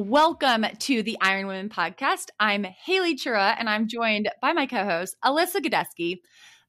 [0.00, 2.26] Welcome to the Iron Women podcast.
[2.38, 6.20] I'm Haley Chura and I'm joined by my co host, Alyssa Godesky.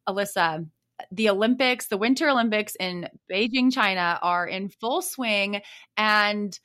[0.07, 0.67] Alyssa,
[1.11, 5.61] the Olympics, the Winter Olympics in Beijing, China are in full swing.
[5.95, 6.59] And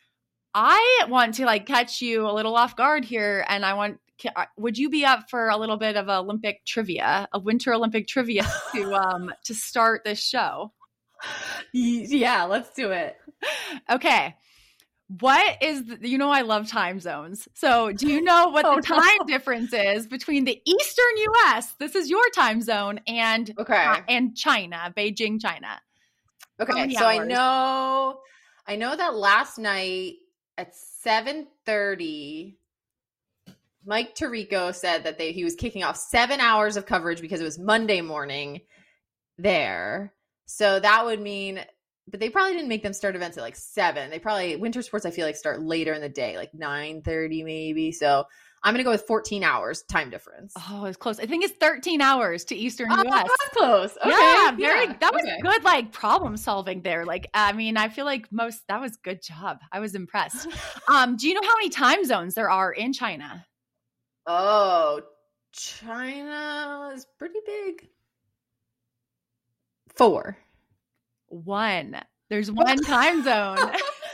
[0.55, 3.45] I want to like catch you a little off guard here.
[3.47, 3.99] And I want,
[4.35, 8.09] uh, would you be up for a little bit of Olympic trivia, a Winter Olympic
[8.09, 10.73] trivia to, um, to start this show?
[11.75, 13.19] Yeah, let's do it.
[13.91, 14.35] Okay.
[15.09, 17.47] What is the, you know I love time zones.
[17.55, 19.27] So, do you know what oh, the time no.
[19.27, 23.85] difference is between the Eastern US, this is your time zone, and okay.
[23.85, 25.81] Uh, and China, Beijing, China?
[26.59, 27.21] Okay, so hours?
[27.21, 28.21] I know
[28.67, 30.15] I know that last night
[30.57, 32.57] at 7:30
[33.87, 37.45] Mike Tirico said that they he was kicking off 7 hours of coverage because it
[37.45, 38.63] was Monday morning
[39.37, 40.15] there.
[40.47, 41.61] So that would mean
[42.09, 44.11] but they probably didn't make them start events at like seven.
[44.11, 47.43] They probably winter sports I feel like start later in the day, like nine thirty
[47.43, 47.93] maybe.
[47.93, 48.27] So
[48.65, 50.55] I'm gonna go with 14 hours time difference.
[50.71, 51.21] Oh, it's close.
[51.21, 53.29] I think it's 13 hours to Eastern oh, US.
[53.29, 53.97] That's close.
[53.99, 54.09] Okay.
[54.09, 54.87] Yeah, very.
[54.87, 54.97] Yeah.
[55.01, 55.39] That was okay.
[55.43, 57.05] good, like problem solving there.
[57.05, 59.59] Like, I mean, I feel like most that was good job.
[59.71, 60.49] I was impressed.
[60.89, 63.45] um, do you know how many time zones there are in China?
[64.27, 65.03] Oh,
[65.53, 67.87] China is pretty big.
[69.95, 70.39] Four.
[71.35, 72.01] One.
[72.31, 73.59] There's one time zone.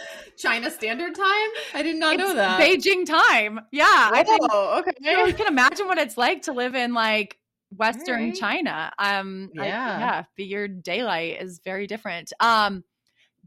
[0.39, 1.49] China Standard Time?
[1.75, 2.59] I did not it's know that.
[2.61, 3.61] Beijing time.
[3.71, 3.85] Yeah.
[3.87, 4.93] I think, okay.
[5.01, 7.37] You, know, can imagine what it's like to live in like
[7.77, 8.35] Western right.
[8.35, 8.91] China.
[8.99, 9.63] Um, yeah.
[9.63, 10.25] I, yeah.
[10.37, 12.33] But your daylight is very different.
[12.41, 12.85] Um,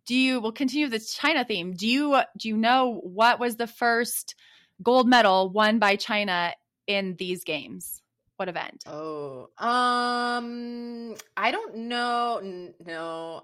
[0.05, 1.73] do you, we'll continue the China theme.
[1.73, 4.35] Do you, do you know what was the first
[4.83, 6.53] gold medal won by China
[6.85, 8.01] in these games?
[8.37, 8.83] What event?
[8.87, 12.73] Oh, um, I don't know.
[12.85, 13.43] No,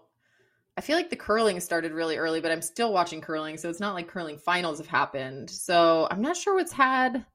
[0.79, 3.81] I feel like the curling started really early, but I'm still watching curling, so it's
[3.81, 5.49] not like curling finals have happened.
[5.49, 7.25] So I'm not sure what's had.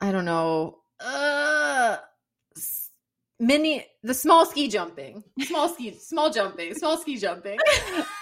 [0.00, 0.78] I don't know.
[1.00, 1.96] Uh,
[3.40, 7.58] mini the small ski jumping, small ski, small jumping, small ski jumping.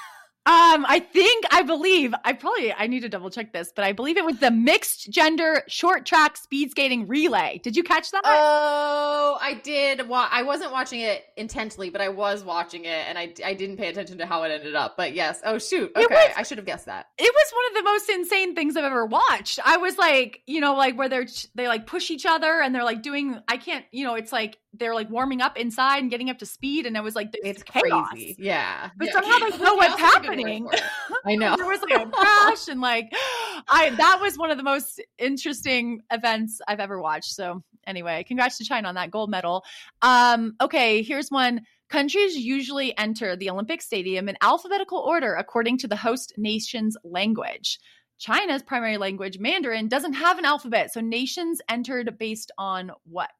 [0.46, 3.90] Um, I think I believe I probably I need to double check this, but I
[3.90, 7.60] believe it was the mixed gender short track speed skating relay.
[7.64, 8.22] Did you catch that?
[8.24, 10.08] Oh, I did.
[10.08, 13.76] Well, I wasn't watching it intently, but I was watching it, and I I didn't
[13.76, 14.96] pay attention to how it ended up.
[14.96, 15.40] But yes.
[15.44, 15.90] Oh shoot.
[15.96, 17.08] Okay, was, I should have guessed that.
[17.18, 19.58] It was one of the most insane things I've ever watched.
[19.64, 22.84] I was like, you know, like where they're they like push each other and they're
[22.84, 23.40] like doing.
[23.48, 26.46] I can't, you know, it's like they're like warming up inside and getting up to
[26.46, 28.08] speed, and it was like it's chaos.
[28.10, 28.36] crazy.
[28.38, 29.12] Yeah, but yeah.
[29.12, 30.68] somehow they know what's happening.
[31.24, 33.10] I know there was like a crash, and like
[33.68, 37.32] I that was one of the most interesting events I've ever watched.
[37.32, 39.64] So anyway, congrats to China on that gold medal.
[40.02, 41.62] Um, okay, here's one.
[41.88, 47.78] Countries usually enter the Olympic Stadium in alphabetical order according to the host nation's language.
[48.18, 53.30] China's primary language, Mandarin, doesn't have an alphabet, so nations entered based on what?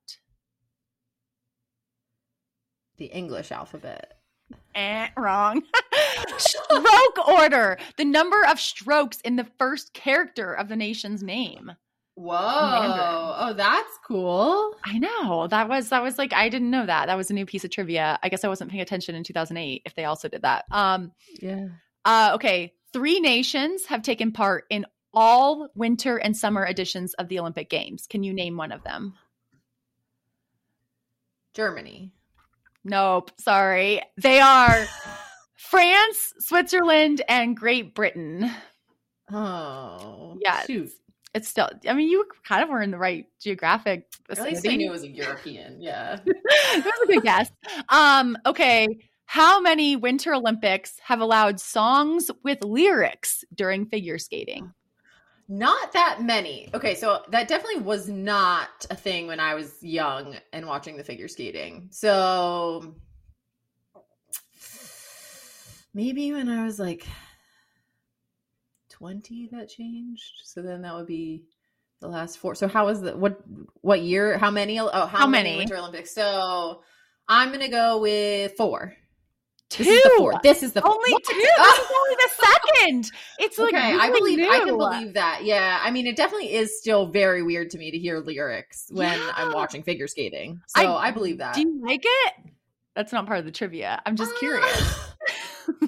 [2.96, 4.12] The English alphabet.
[4.74, 5.62] Eh, wrong.
[6.38, 7.78] Stroke order.
[7.96, 11.72] The number of strokes in the first character of the nation's name.
[12.14, 13.34] Whoa.
[13.38, 14.74] Oh, that's cool.
[14.84, 15.48] I know.
[15.48, 17.06] That was that was like I didn't know that.
[17.06, 18.18] That was a new piece of trivia.
[18.22, 20.64] I guess I wasn't paying attention in 2008 if they also did that.
[20.70, 21.66] Um Yeah.
[22.04, 27.38] Uh okay, 3 nations have taken part in all winter and summer editions of the
[27.38, 28.06] Olympic Games.
[28.08, 29.14] Can you name one of them?
[31.52, 32.12] Germany.
[32.86, 34.00] Nope, sorry.
[34.16, 34.86] They are
[35.56, 38.48] France, Switzerland, and Great Britain.
[39.32, 40.62] Oh, yeah.
[40.62, 40.90] Shoot.
[41.34, 44.06] It's still, I mean, you kind of were in the right geographic.
[44.30, 45.82] At least I knew it was a European.
[45.82, 46.20] Yeah.
[46.24, 47.50] that was a good guess.
[47.88, 48.86] Um, okay.
[49.26, 54.72] How many Winter Olympics have allowed songs with lyrics during figure skating?
[55.48, 56.68] Not that many.
[56.74, 61.04] Okay, so that definitely was not a thing when I was young and watching the
[61.04, 61.88] figure skating.
[61.92, 62.96] So
[65.94, 67.06] maybe when I was like
[68.90, 70.42] 20 that changed.
[70.44, 71.44] So then that would be
[72.00, 72.54] the last four.
[72.54, 73.40] So how was the what
[73.82, 74.38] what year?
[74.38, 74.80] How many?
[74.80, 75.50] Oh, how, how many?
[75.50, 76.12] many Winter Olympics?
[76.12, 76.82] So
[77.28, 78.94] I'm going to go with 4.
[79.68, 79.82] Two.
[79.84, 80.42] This is the fourth.
[80.42, 81.24] This is the only what?
[81.24, 81.34] two.
[81.36, 83.10] This is only the second.
[83.40, 83.92] It's like okay.
[83.94, 84.50] really I believe new.
[84.50, 85.44] I can believe that.
[85.44, 89.18] Yeah, I mean, it definitely is still very weird to me to hear lyrics when
[89.18, 89.32] Yeah.
[89.34, 90.60] I'm watching figure skating.
[90.68, 91.54] So I, believe that.
[91.54, 92.32] Do you like it?
[92.94, 94.00] That's not part of the trivia.
[94.06, 94.98] I'm just Uh, curious.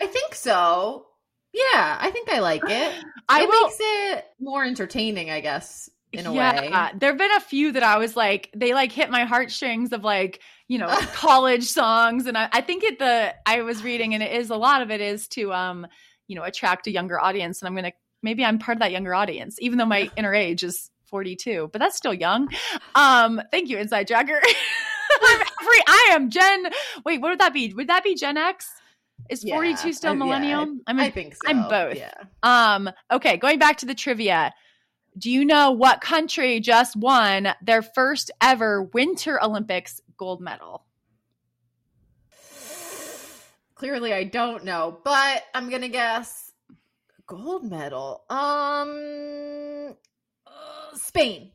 [0.00, 1.06] I think so.
[1.52, 3.04] Yeah, I think I like it.
[3.28, 3.64] I it will.
[3.66, 6.70] makes it more entertaining, I guess, in a way.
[6.98, 10.04] There have been a few that I was like, they like hit my heartstrings of
[10.04, 12.26] like, you know, college songs.
[12.26, 14.90] And I, I think it the I was reading and it is a lot of
[14.90, 15.86] it is to um,
[16.26, 17.60] you know, attract a younger audience.
[17.60, 17.92] And I'm gonna
[18.22, 21.80] maybe I'm part of that younger audience, even though my inner age is 42, but
[21.80, 22.48] that's still young.
[22.94, 24.10] Um, thank you, Inside.
[24.12, 26.66] I'm every, I am Gen
[27.04, 27.72] wait, what would that be?
[27.74, 28.68] Would that be Gen X?
[29.28, 30.76] Is Yeah, 42 still I- yeah, millennial?
[30.86, 31.40] I'm I think so.
[31.46, 31.96] I'm both.
[31.96, 32.12] Yeah.
[32.42, 34.52] um, okay, going back to the trivia.
[35.18, 40.84] Do you know what country just won their first ever Winter Olympics gold medal?
[43.74, 46.52] Clearly, I don't know, but I'm gonna guess
[47.26, 48.24] gold medal.
[48.28, 49.96] Um,
[50.46, 51.52] uh, Spain.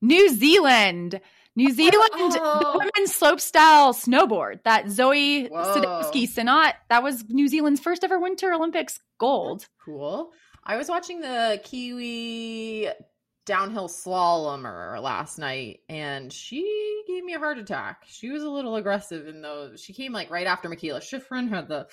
[0.00, 1.20] New Zealand.
[1.54, 2.60] New Zealand, Oh.
[2.60, 8.52] the women's slopestyle snowboard that Zoi Sadowski Synnott, that was New Zealand's first ever Winter
[8.52, 9.66] Olympics gold.
[9.82, 10.32] Cool.
[10.68, 12.88] I was watching the Kiwi
[13.44, 18.02] downhill slalomer last night and she gave me a heart attack.
[18.08, 19.80] She was a little aggressive in those.
[19.80, 21.86] She came like right after Mikaela Shiffrin had the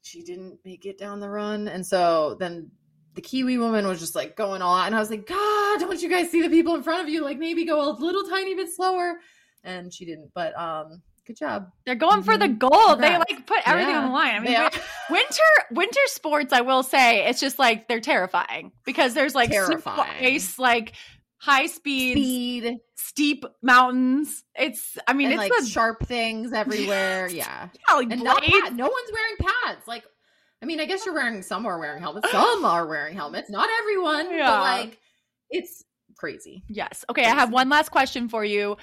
[0.00, 1.68] she didn't make it down the run.
[1.68, 2.70] And so then
[3.12, 6.00] the Kiwi woman was just like going all out and I was like, God, don't
[6.00, 7.22] you guys see the people in front of you?
[7.22, 9.16] Like maybe go a little tiny bit slower.
[9.64, 10.30] And she didn't.
[10.34, 11.70] But um good job.
[11.84, 12.58] They're going for the Mhm.
[12.58, 13.00] gold.
[13.00, 14.00] They like put everything Yeah.
[14.00, 14.34] on the line.
[14.36, 14.70] I mean, are-
[15.10, 20.24] winter winter sports i will say it's just like they're terrifying because there's like Terrifying.
[20.34, 20.92] ice like
[21.38, 22.12] high speed,
[22.64, 27.28] speed steep mountains it's i mean and it's like the sharp things everywhere.
[27.28, 27.68] Yeah.
[27.88, 28.32] yeah, like and no,
[28.72, 29.86] no one's wearing pads.
[29.86, 30.04] Like,
[30.62, 33.68] I mean, I guess you're wearing some are wearing helmets, some are wearing helmets, not
[33.80, 34.46] everyone, Yeah.
[34.50, 34.98] but like,
[35.50, 35.84] it's
[36.18, 36.62] crazy.
[36.68, 38.76] yes okay i have one last question for you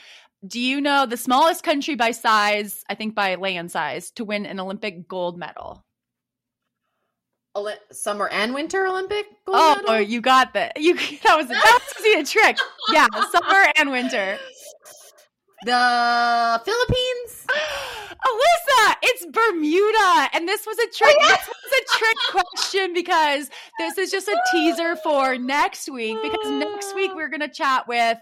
[0.45, 4.45] do you know the smallest country by size i think by land size to win
[4.45, 5.83] an olympic gold medal
[7.55, 10.01] Oli- Summer and Winter Olympic gold oh medal?
[10.01, 12.57] you got that you that was that was easy a trick
[12.91, 14.39] yeah summer and winter
[15.65, 17.47] the Philippines.
[18.27, 20.29] Alyssa, it's Bermuda.
[20.33, 21.15] And this was a trick.
[21.19, 23.49] Oh, this was a trick question because
[23.79, 26.17] this is just a teaser for next week.
[26.21, 28.17] Because next week we're gonna chat with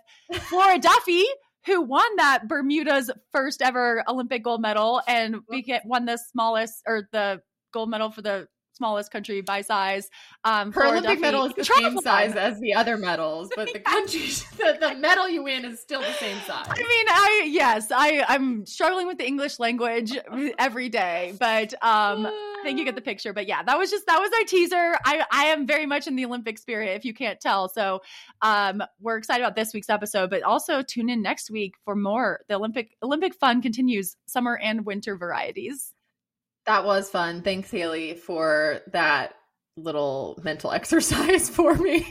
[0.50, 1.26] Flora Duffy,
[1.66, 6.82] who won that Bermuda's first ever Olympic gold medal and we get won the smallest
[6.88, 7.42] or the
[7.74, 10.10] gold medal for the smallest country by size.
[10.44, 13.80] Um, Her Olympic Duffy- medal is the same size as the other medals, but the
[13.86, 14.22] country,
[14.58, 16.66] the, the medal you win is still the same size.
[16.68, 20.18] I mean, I yes, I I'm struggling with the English language
[20.58, 22.24] every day, but um,
[22.62, 23.34] I think you get the picture.
[23.34, 24.98] But yeah, that was just that was our teaser.
[25.06, 27.70] I I am very much in the Olympic spirit, if you can't tell.
[27.70, 28.02] So
[28.42, 32.42] um, we're excited about this week's episode, but also tune in next week for more.
[32.48, 35.94] The Olympic Olympic fun continues, summer and winter varieties.
[36.68, 37.42] That was fun.
[37.42, 39.34] Thanks, Haley, for that
[39.78, 42.06] little mental exercise for me.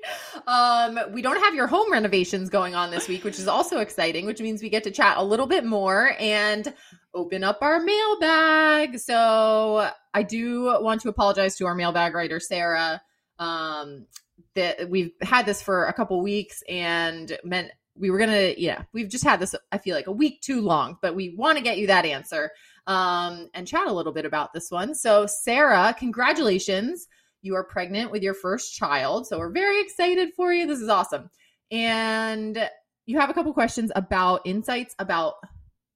[0.46, 4.26] um, we don't have your home renovations going on this week, which is also exciting,
[4.26, 6.72] which means we get to chat a little bit more and
[7.14, 8.98] open up our mailbag.
[8.98, 13.00] So I do want to apologize to our mailbag writer, Sarah.
[13.38, 14.06] Um,
[14.54, 19.08] that we've had this for a couple weeks and meant we were gonna, yeah, we've
[19.08, 21.78] just had this, I feel like a week too long, but we want to get
[21.78, 22.50] you that answer
[22.86, 24.94] um, and chat a little bit about this one.
[24.94, 27.06] So, Sarah, congratulations.
[27.42, 29.26] You are pregnant with your first child.
[29.26, 30.66] So, we're very excited for you.
[30.66, 31.30] This is awesome.
[31.70, 32.68] And
[33.06, 35.34] you have a couple questions about insights about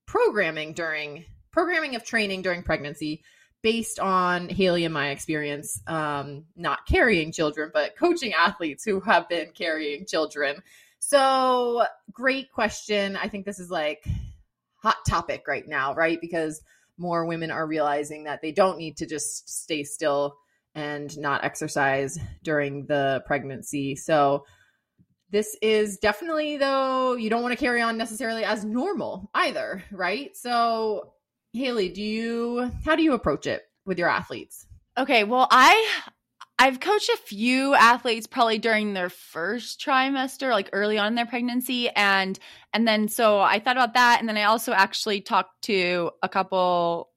[0.06, 3.22] programming during programming of training during pregnancy
[3.62, 9.28] based on Haley and my experience, um, not carrying children, but coaching athletes who have
[9.28, 10.62] been carrying children.
[10.98, 13.16] So, great question.
[13.16, 14.04] I think this is like
[14.76, 16.20] hot topic right now, right?
[16.20, 16.62] Because
[17.00, 20.36] more women are realizing that they don't need to just stay still
[20.74, 23.96] and not exercise during the pregnancy.
[23.96, 24.44] So,
[25.30, 30.36] this is definitely, though, you don't want to carry on necessarily as normal either, right?
[30.36, 31.12] So,
[31.52, 34.66] Haley, do you, how do you approach it with your athletes?
[34.98, 35.88] Okay, well, I
[36.60, 41.24] I've coached a few athletes probably during their first trimester, like early on in their
[41.24, 42.38] pregnancy, and
[42.74, 46.28] and then so I thought about that, and then I also actually talked to a
[46.28, 47.08] couple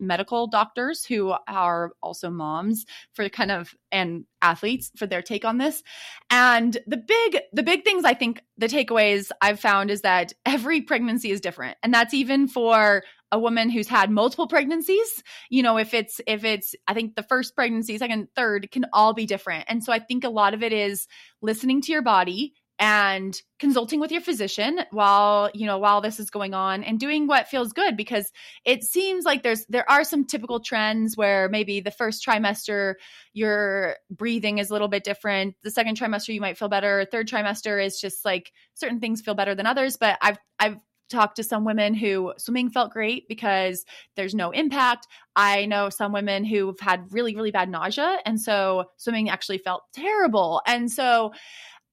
[0.00, 5.58] medical doctors who are also moms for kind of and athletes for their take on
[5.58, 5.82] this.
[6.30, 10.82] And the big the big things I think the takeaways I've found is that every
[10.82, 11.76] pregnancy is different.
[11.82, 16.44] And that's even for a woman who's had multiple pregnancies you know if it's if
[16.44, 19.98] it's i think the first pregnancy second third can all be different and so i
[19.98, 21.06] think a lot of it is
[21.42, 26.30] listening to your body and consulting with your physician while you know while this is
[26.30, 28.30] going on and doing what feels good because
[28.64, 32.94] it seems like there's there are some typical trends where maybe the first trimester
[33.32, 37.28] your breathing is a little bit different the second trimester you might feel better third
[37.28, 40.76] trimester is just like certain things feel better than others but i've i've
[41.08, 43.84] talked to some women who swimming felt great because
[44.16, 45.06] there's no impact.
[45.34, 48.18] I know some women who've had really, really bad nausea.
[48.24, 50.60] And so swimming actually felt terrible.
[50.66, 51.32] And so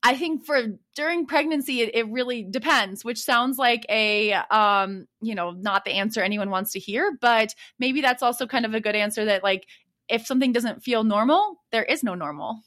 [0.05, 0.61] I think for
[0.95, 5.93] during pregnancy, it, it, really depends, which sounds like a, um, you know, not the
[5.93, 9.43] answer anyone wants to hear, but maybe that's also kind of a good answer that
[9.43, 9.65] like,
[10.07, 12.59] if something doesn't feel normal, there is no normal.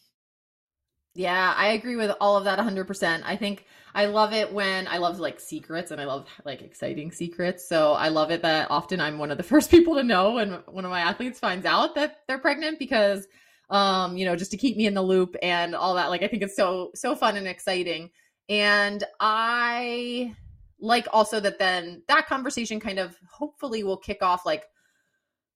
[1.14, 3.22] Yeah, I agree with all of that 100%.
[3.24, 7.12] I think I love it when I love like secrets and I love like exciting
[7.12, 7.68] secrets.
[7.68, 10.54] So I love it that often I'm one of the first people to know when
[10.66, 13.28] one of my athletes finds out that they're pregnant because
[13.70, 16.08] um, you know, just to keep me in the loop and all that.
[16.08, 18.10] Like I think it's so so fun and exciting.
[18.48, 20.34] And I
[20.80, 24.64] like also that then that conversation kind of hopefully will kick off like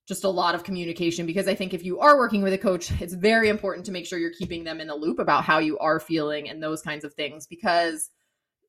[0.07, 2.91] just a lot of communication because I think if you are working with a coach,
[3.01, 5.79] it's very important to make sure you're keeping them in the loop about how you
[5.79, 8.11] are feeling and those kinds of things because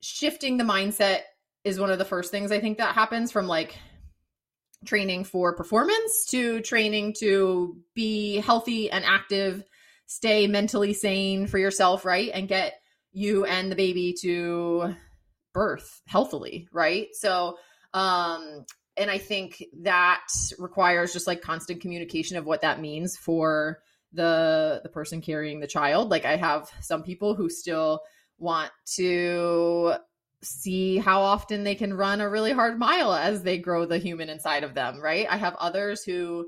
[0.02, 1.22] shifting the mindset
[1.64, 3.78] is one of the first things I think that happens from like
[4.86, 9.64] training for performance to training to be healthy and active,
[10.06, 12.32] stay mentally sane for yourself, right?
[12.34, 12.80] And get
[13.12, 14.96] you and the baby to
[15.54, 17.08] birth healthily, right?
[17.14, 17.58] So,
[17.94, 18.66] um,
[18.98, 20.26] and I think that
[20.60, 23.80] requires just like constant communication of what that means for
[24.14, 26.10] the the person carrying the child.
[26.10, 28.02] Like I have some people who still
[28.38, 29.96] want to
[30.44, 34.30] see how often they can run a really hard mile as they grow the human
[34.30, 35.26] inside of them, right?
[35.30, 36.48] I have others who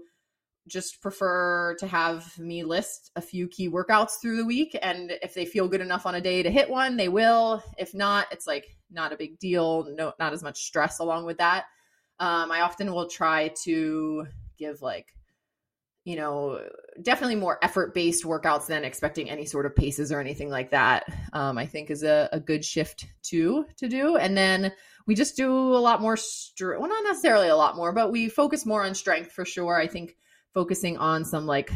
[0.67, 4.77] just prefer to have me list a few key workouts through the week.
[4.81, 7.63] And if they feel good enough on a day to hit one, they will.
[7.77, 9.87] If not, it's like not a big deal.
[9.95, 11.65] No, not as much stress along with that.
[12.19, 14.25] Um, I often will try to
[14.57, 15.14] give like
[16.05, 16.61] you know,
[17.01, 21.03] definitely more effort based workouts than expecting any sort of paces or anything like that.
[21.33, 24.15] Um, I think is a, a good shift too to do.
[24.15, 24.71] And then
[25.07, 28.29] we just do a lot more, str- well, not necessarily a lot more, but we
[28.29, 29.79] focus more on strength for sure.
[29.79, 30.15] I think
[30.53, 31.71] focusing on some like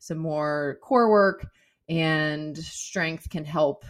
[0.00, 1.46] some more core work
[1.88, 3.84] and strength can help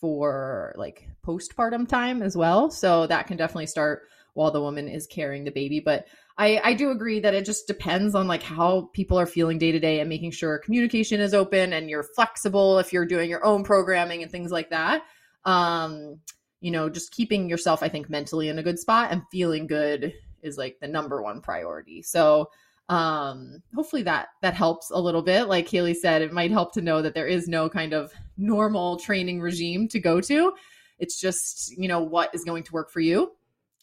[0.00, 2.70] for like postpartum time as well.
[2.70, 5.80] So that can definitely start while the woman is carrying the baby.
[5.80, 6.06] But
[6.38, 9.72] I, I do agree that it just depends on like how people are feeling day
[9.72, 13.44] to day and making sure communication is open and you're flexible if you're doing your
[13.44, 15.02] own programming and things like that.
[15.44, 16.20] Um,
[16.60, 20.12] you know, just keeping yourself, I think, mentally in a good spot and feeling good
[20.42, 22.02] is like the number one priority.
[22.02, 22.50] So
[22.88, 26.80] um hopefully that that helps a little bit like haley said it might help to
[26.80, 30.52] know that there is no kind of normal training regime to go to
[31.00, 33.32] it's just you know what is going to work for you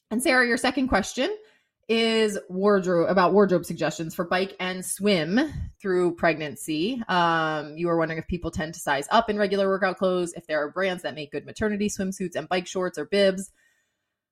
[0.10, 1.36] and sarah your second question
[1.90, 5.40] is wardrobe about wardrobe suggestions for bike and swim
[5.82, 7.02] through pregnancy.
[7.10, 10.48] Um, you were wondering if people tend to size up in regular workout clothes, if
[10.48, 13.52] there are brands that make good maternity swimsuits and bike shorts or bibs.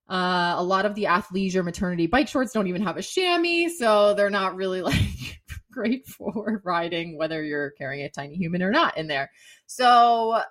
[0.10, 4.13] Uh, a lot of the athleisure maternity bike shorts don't even have a chamois, so
[4.13, 5.41] they're not really like
[5.72, 9.29] great for riding, whether you're carrying a tiny human or not in there.
[9.67, 10.41] So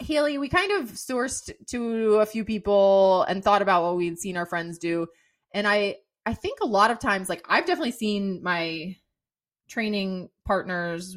[0.00, 4.36] Haley, we kind of sourced to a few people and thought about what we'd seen
[4.36, 5.06] our friends do.
[5.52, 5.96] And I
[6.26, 8.96] I think a lot of times, like I've definitely seen my
[9.68, 11.16] training partners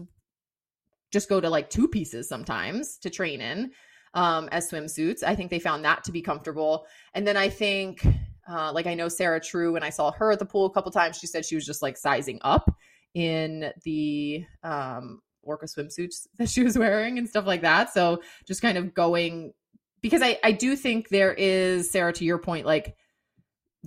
[1.11, 3.71] just go to like two pieces sometimes to train in
[4.13, 5.23] um, as swimsuits.
[5.23, 6.85] I think they found that to be comfortable.
[7.13, 8.05] And then I think,
[8.49, 10.91] uh, like I know Sarah True, when I saw her at the pool a couple
[10.91, 12.69] times, she said she was just like sizing up
[13.13, 17.93] in the um, orca swimsuits that she was wearing and stuff like that.
[17.93, 19.53] So just kind of going
[20.01, 22.95] because I I do think there is Sarah to your point like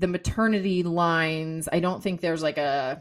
[0.00, 3.00] the maternity lines, I don't think there's like a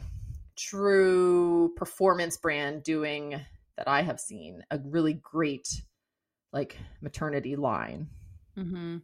[0.58, 3.39] true performance brand doing
[3.77, 5.82] that I have seen a really great
[6.51, 8.10] like maternity line.
[8.58, 8.98] Mm-hmm.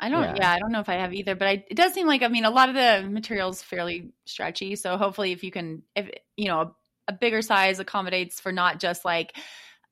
[0.00, 0.34] I don't, yeah.
[0.40, 0.52] yeah.
[0.52, 2.46] I don't know if I have either, but I, it does seem like, I mean,
[2.46, 4.74] a lot of the materials fairly stretchy.
[4.74, 6.72] So hopefully if you can, if, you know, a,
[7.08, 9.36] a bigger size accommodates for not just like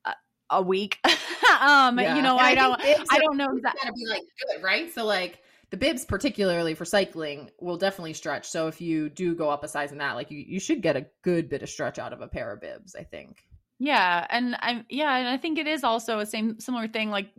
[0.05, 0.13] a,
[0.49, 0.97] a week.
[1.05, 2.15] um, yeah.
[2.15, 3.49] you know, I, I don't, I don't know.
[3.53, 4.91] It's gotta be like good, right?
[4.91, 5.40] So like,
[5.71, 8.47] the bibs, particularly for cycling, will definitely stretch.
[8.47, 10.97] So if you do go up a size in that, like you, you should get
[10.97, 13.43] a good bit of stretch out of a pair of bibs, I think.
[13.79, 17.31] Yeah, and I'm yeah, and I think it is also a same similar thing like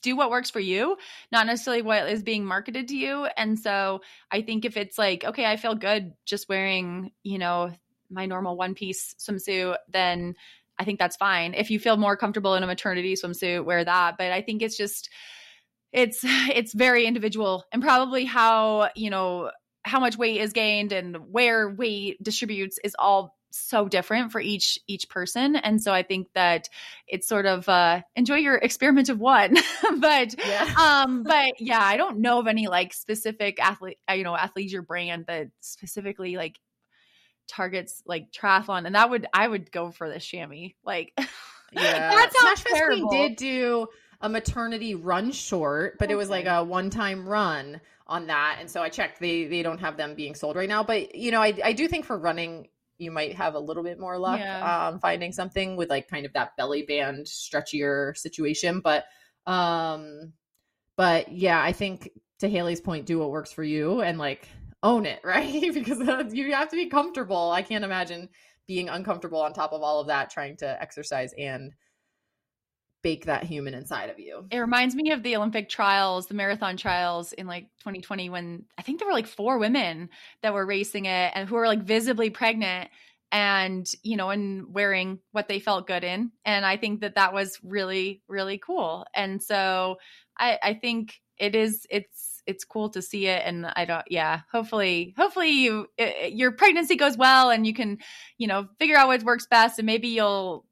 [0.00, 0.96] do what works for you,
[1.32, 3.24] not necessarily what is being marketed to you.
[3.36, 7.72] And so I think if it's like, okay, I feel good just wearing, you know,
[8.10, 10.36] my normal one piece swimsuit, then
[10.78, 11.54] I think that's fine.
[11.54, 14.18] If you feel more comfortable in a maternity swimsuit, wear that.
[14.18, 15.10] But I think it's just
[15.92, 19.50] it's it's very individual and probably how, you know,
[19.82, 24.78] how much weight is gained and where weight distributes is all so different for each
[24.86, 25.56] each person.
[25.56, 26.68] And so i think that
[27.06, 29.56] it's sort of uh enjoy your experiment of one.
[29.98, 30.74] But yeah.
[30.78, 34.86] um but yeah i don't know of any like specific athlete uh, you know athleisure
[34.86, 36.58] brand that specifically like
[37.48, 38.84] targets like triathlon.
[38.84, 40.68] And that would i would go for the chamois.
[40.84, 41.12] Like
[41.72, 42.10] yeah.
[42.10, 43.10] that sounds terrible.
[43.10, 43.86] did do
[44.20, 46.14] a maternity run short but okay.
[46.14, 49.62] it was like a one time run on that and so i checked they they
[49.62, 52.18] don't have them being sold right now but you know i, I do think for
[52.18, 54.88] running you might have a little bit more luck yeah.
[54.88, 58.80] um, finding something with like kind of that belly band stretchier situation.
[58.80, 59.04] But
[59.46, 60.32] um,
[60.96, 62.10] but yeah, I think
[62.40, 64.48] to Haley's point, do what works for you and like
[64.82, 65.72] own it, right?
[65.72, 66.00] because
[66.34, 67.50] you have to be comfortable.
[67.50, 68.28] I can't imagine
[68.66, 71.72] being uncomfortable on top of all of that, trying to exercise and
[73.02, 74.46] bake that human inside of you.
[74.50, 78.82] It reminds me of the Olympic trials, the marathon trials in like 2020 when I
[78.82, 80.10] think there were like four women
[80.42, 82.90] that were racing it and who were like visibly pregnant
[83.30, 86.32] and you know and wearing what they felt good in.
[86.44, 89.06] And i think that that was really really cool.
[89.14, 89.96] And so
[90.38, 93.42] i i think it is it's it's cool to see it.
[93.44, 97.98] And i don't yeah hopefully hopefully you it, your pregnancy goes well and you can
[98.38, 100.64] you know figure out what works best and maybe you'll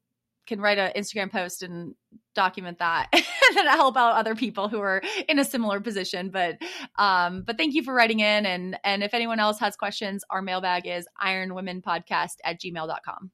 [0.47, 1.93] can write an Instagram post and
[2.33, 6.29] document that and help out other people who are in a similar position.
[6.29, 6.57] But
[6.97, 10.41] um, but thank you for writing in and and if anyone else has questions, our
[10.41, 13.31] mailbag is ironwomenpodcast at gmail.com.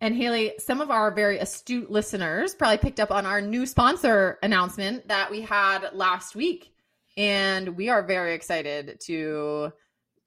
[0.00, 4.38] And Haley, some of our very astute listeners probably picked up on our new sponsor
[4.42, 6.72] announcement that we had last week.
[7.16, 9.72] And we are very excited to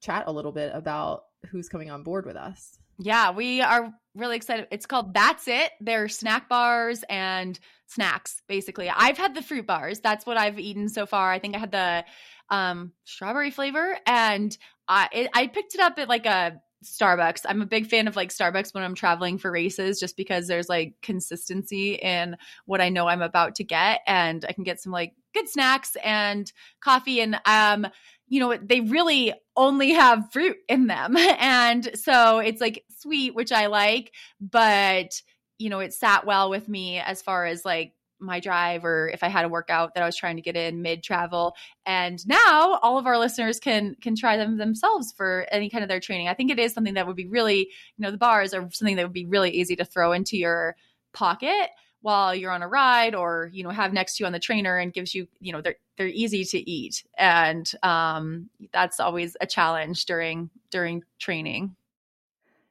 [0.01, 2.78] chat a little bit about who's coming on board with us.
[2.99, 4.67] Yeah, we are really excited.
[4.71, 5.71] It's called That's It.
[5.79, 8.89] They're snack bars and snacks, basically.
[8.89, 10.01] I've had the fruit bars.
[10.01, 11.31] That's what I've eaten so far.
[11.31, 12.05] I think I had the
[12.49, 14.55] um, strawberry flavor, and
[14.88, 17.41] I it, I picked it up at like a Starbucks.
[17.45, 20.69] I'm a big fan of like Starbucks when I'm traveling for races, just because there's
[20.69, 22.35] like consistency in
[22.65, 25.95] what I know I'm about to get, and I can get some like good snacks
[26.03, 27.88] and coffee and um
[28.29, 31.17] you know, they really only have fruit in them.
[31.39, 35.21] And so it's like sweet, which I like, but,
[35.57, 39.23] you know, it sat well with me as far as like my drive or if
[39.23, 41.55] I had a workout that I was trying to get in mid travel.
[41.85, 45.87] And now all of our listeners can can try them themselves for any kind of
[45.87, 46.27] their training.
[46.27, 48.97] I think it is something that would be really, you know, the bars are something
[48.97, 50.75] that would be really easy to throw into your
[51.13, 51.69] pocket
[52.01, 54.77] while you're on a ride or you know have next to you on the trainer
[54.77, 57.03] and gives you you know they're they're easy to eat.
[57.17, 61.75] And um that's always a challenge during during training.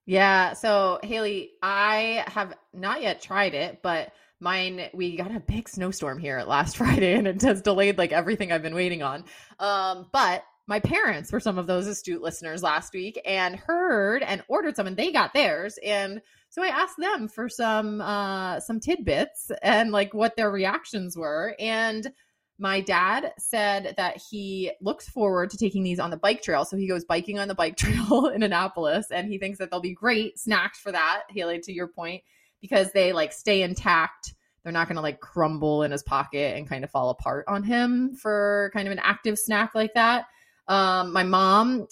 [0.07, 0.55] Yeah.
[0.55, 6.19] So haley i have not yet tried it but mine we got a big snowstorm
[6.19, 9.25] here last friday and it has delayed like everything i've been waiting on.
[9.59, 14.43] Um but my parents were some of those astute listeners last week and heard and
[14.49, 18.81] ordered some and they got theirs and so I asked them for some uh, some
[18.81, 21.55] tidbits and like what their reactions were.
[21.59, 22.11] And
[22.59, 26.65] my dad said that he looks forward to taking these on the bike trail.
[26.65, 29.81] So he goes biking on the bike trail in Annapolis, and he thinks that they'll
[29.81, 31.25] be great snacks for that.
[31.29, 32.23] Haley, to your point,
[32.61, 34.35] because they like stay intact.
[34.65, 37.63] They're not going to like crumble in his pocket and kind of fall apart on
[37.63, 40.27] him for kind of an active snack like that.
[40.67, 41.87] Um, my mom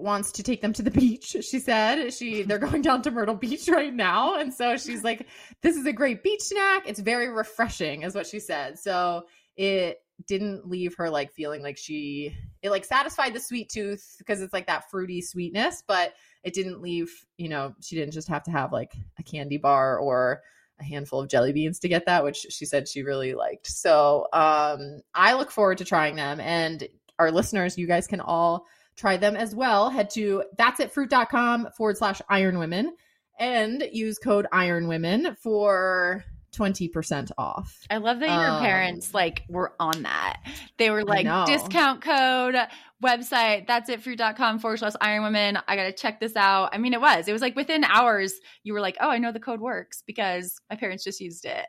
[0.00, 2.12] wants to take them to the beach she said.
[2.12, 4.36] She they're going down to myrtle beach right now.
[4.38, 5.26] And so she's like
[5.62, 6.84] this is a great beach snack.
[6.86, 8.78] It's very refreshing is what she said.
[8.78, 9.24] So
[9.56, 14.42] it didn't leave her like feeling like she it like satisfied the sweet tooth because
[14.42, 18.42] it's like that fruity sweetness but it didn't leave you know she didn't just have
[18.42, 20.42] to have like a candy bar or
[20.80, 23.66] a handful of jelly beans to get that which she said she really liked.
[23.66, 26.40] So um i look forward to trying them.
[26.40, 29.90] And our listeners you guys can all try them as well.
[29.90, 32.94] Head to that'sitfruit.com forward slash iron women
[33.38, 37.86] and use code iron women for 20% off.
[37.90, 40.40] I love that your um, parents like were on that.
[40.78, 42.56] They were like discount code
[43.02, 45.58] website that's it fruit.com forward slash iron women.
[45.68, 46.70] I gotta check this out.
[46.72, 47.28] I mean it was.
[47.28, 50.60] It was like within hours you were like, oh I know the code works because
[50.68, 51.66] my parents just used it.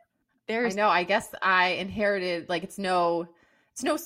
[0.47, 3.27] There's I know, I guess I inherited like it's no
[3.71, 3.97] it's no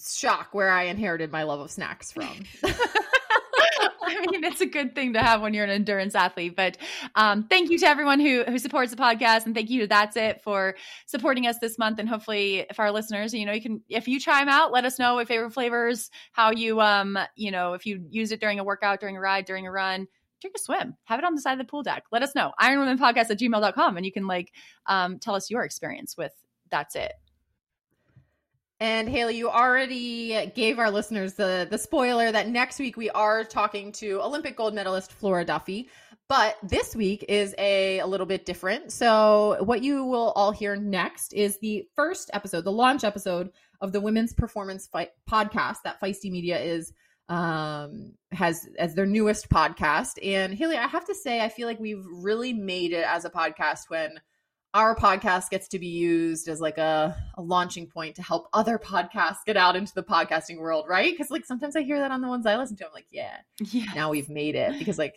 [0.00, 2.44] shock where I inherited my love of snacks from.
[4.08, 6.56] I mean, it's a good thing to have when you're an endurance athlete.
[6.56, 6.78] But
[7.14, 10.16] um, thank you to everyone who who supports the podcast, and thank you to That's
[10.16, 11.98] It for supporting us this month.
[11.98, 14.84] And hopefully, if our listeners, you know, you can if you try them out, let
[14.84, 18.58] us know what favorite flavors, how you um, you know, if you use it during
[18.58, 20.06] a workout, during a ride, during a run.
[20.40, 20.94] Take a swim.
[21.04, 22.04] Have it on the side of the pool deck.
[22.12, 22.52] Let us know.
[22.60, 23.96] Ironwomenpodcast at gmail.com.
[23.96, 24.52] And you can like
[24.86, 26.32] um, tell us your experience with
[26.70, 27.12] That's It.
[28.80, 33.42] And Haley, you already gave our listeners the the spoiler that next week we are
[33.42, 35.88] talking to Olympic gold medalist Flora Duffy.
[36.28, 38.92] But this week is a, a little bit different.
[38.92, 43.92] So, what you will all hear next is the first episode, the launch episode of
[43.92, 46.92] the Women's Performance Fight podcast that Feisty Media is
[47.30, 51.78] um has as their newest podcast and haley i have to say i feel like
[51.78, 54.18] we've really made it as a podcast when
[54.78, 58.78] our podcast gets to be used as like a, a launching point to help other
[58.78, 61.12] podcasts get out into the podcasting world, right?
[61.12, 63.38] Because like sometimes I hear that on the ones I listen to, I'm like, yeah,
[63.72, 63.92] yeah.
[63.96, 65.16] now we've made it because like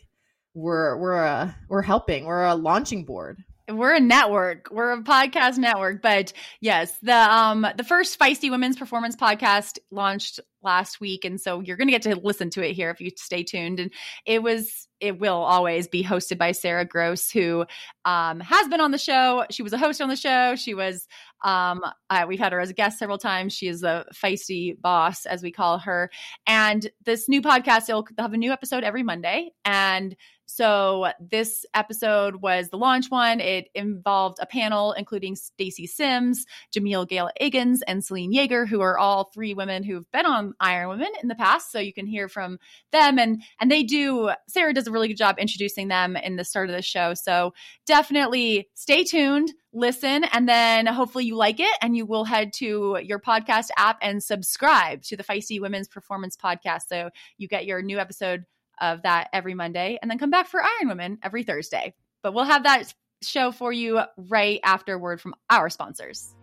[0.55, 4.69] we're we're a we're helping, we're a launching board we're a network.
[4.71, 6.01] We're a podcast network.
[6.01, 11.25] But yes the um the first feisty women's performance podcast launched last week.
[11.25, 13.79] And so you're going to get to listen to it here if you stay tuned.
[13.79, 13.91] And
[14.25, 17.65] it was it will always be hosted by sarah gross who
[18.05, 19.45] um has been on the show.
[19.49, 20.55] She was a host on the show.
[20.55, 21.07] She was
[21.43, 21.81] um
[22.27, 23.53] we've had her as a guest several times.
[23.53, 26.11] She is the feisty boss as we call her.
[26.45, 29.51] And this new podcast they'll have a new episode every monday.
[29.65, 30.15] And
[30.55, 33.39] so this episode was the launch one.
[33.39, 38.97] It involved a panel including Stacy Sims, Jamil Gale Eggins, and Selene Yeager, who are
[38.97, 41.71] all three women who've been on Iron Women in the past.
[41.71, 42.59] So you can hear from
[42.91, 44.31] them, and and they do.
[44.47, 47.13] Sarah does a really good job introducing them in the start of the show.
[47.13, 47.53] So
[47.85, 52.99] definitely stay tuned listen and then hopefully you like it and you will head to
[53.01, 57.81] your podcast app and subscribe to the feisty women's performance podcast so you get your
[57.81, 58.43] new episode
[58.81, 61.93] of that every Monday and then come back for Iron Women every Thursday.
[62.23, 66.35] But we'll have that show for you right after word from our sponsors.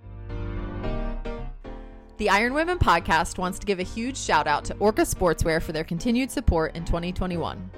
[2.19, 5.71] The Iron Women podcast wants to give a huge shout out to Orca Sportswear for
[5.71, 7.71] their continued support in 2021.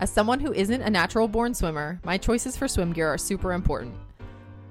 [0.00, 3.52] As someone who isn't a natural born swimmer, my choices for swim gear are super
[3.52, 3.94] important.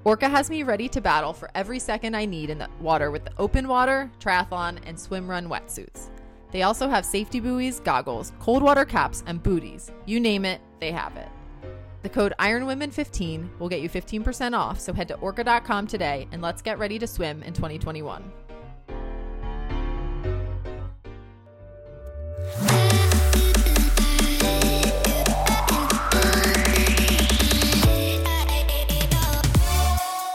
[0.04, 3.24] Orca has me ready to battle for every second I need in the water with
[3.24, 6.08] the open water, triathlon, and swim run wetsuits.
[6.52, 9.90] They also have safety buoys, goggles, cold water caps, and booties.
[10.06, 11.28] You name it, they have it.
[12.02, 16.60] The code IronWomen15 will get you 15% off, so head to orca.com today and let's
[16.60, 18.30] get ready to swim in 2021.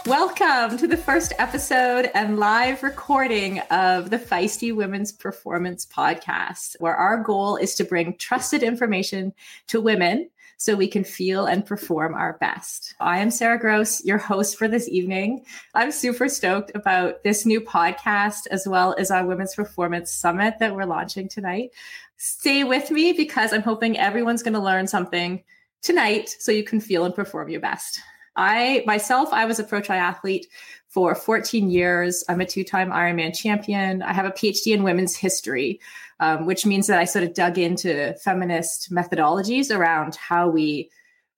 [0.08, 6.96] Welcome to the first episode and live recording of the Feisty Women's Performance Podcast, where
[6.96, 9.34] our goal is to bring trusted information
[9.68, 12.96] to women so we can feel and perform our best.
[13.02, 15.44] I am Sarah Gross, your host for this evening.
[15.74, 20.74] I'm super stoked about this new podcast as well as our Women's Performance Summit that
[20.74, 21.72] we're launching tonight.
[22.16, 25.44] Stay with me because I'm hoping everyone's going to learn something
[25.82, 28.00] tonight so you can feel and perform your best.
[28.38, 30.46] I myself, I was a pro triathlete
[30.88, 32.24] for 14 years.
[32.30, 34.02] I'm a two time Ironman champion.
[34.02, 35.80] I have a PhD in women's history,
[36.20, 40.90] um, which means that I sort of dug into feminist methodologies around how we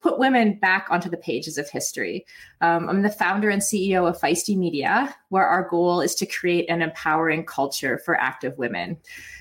[0.01, 2.25] put women back onto the pages of history.
[2.61, 6.69] Um, I'm the founder and CEO of Feisty Media, where our goal is to create
[6.69, 8.97] an empowering culture for active women.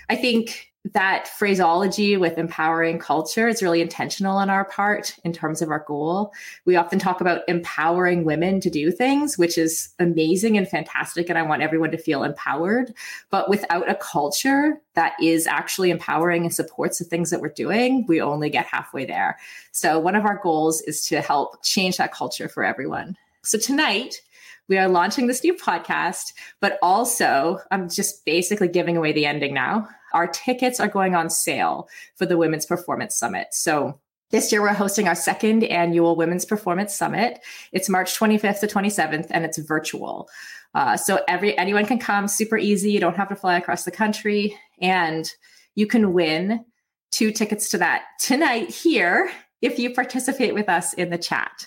[0.08, 5.60] I think that phraseology with empowering culture is really intentional on our part in terms
[5.60, 6.32] of our goal.
[6.64, 11.28] We often talk about empowering women to do things, which is amazing and fantastic.
[11.28, 12.94] And I want everyone to feel empowered.
[13.30, 18.06] But without a culture that is actually empowering and supports the things that we're doing,
[18.06, 19.38] we only get halfway there.
[19.72, 23.16] So, one of our goals is to help change that culture for everyone.
[23.42, 24.20] So, tonight,
[24.68, 29.54] we are launching this new podcast, but also I'm just basically giving away the ending
[29.54, 29.88] now.
[30.12, 33.48] Our tickets are going on sale for the Women's Performance Summit.
[33.52, 33.98] So
[34.30, 37.38] this year, we're hosting our second annual Women's Performance Summit.
[37.72, 40.28] It's March 25th to 27th, and it's virtual.
[40.74, 42.92] Uh, so every anyone can come, super easy.
[42.92, 45.30] You don't have to fly across the country, and
[45.74, 46.64] you can win
[47.10, 49.30] two tickets to that tonight here
[49.62, 51.66] if you participate with us in the chat.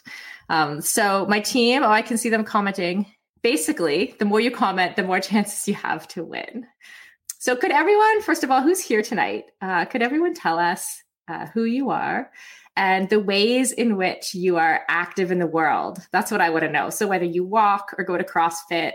[0.50, 3.06] Um, so my team, oh, I can see them commenting.
[3.42, 6.68] Basically, the more you comment, the more chances you have to win.
[7.42, 11.48] So, could everyone, first of all, who's here tonight, uh, could everyone tell us uh,
[11.48, 12.30] who you are
[12.76, 16.06] and the ways in which you are active in the world?
[16.12, 16.92] That's what I want to know.
[16.92, 18.92] So, whether you walk or go to CrossFit,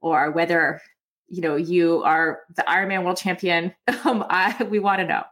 [0.00, 0.80] or whether
[1.26, 3.74] you know, you are the Ironman world champion.
[4.04, 5.24] Um, I, we want to know.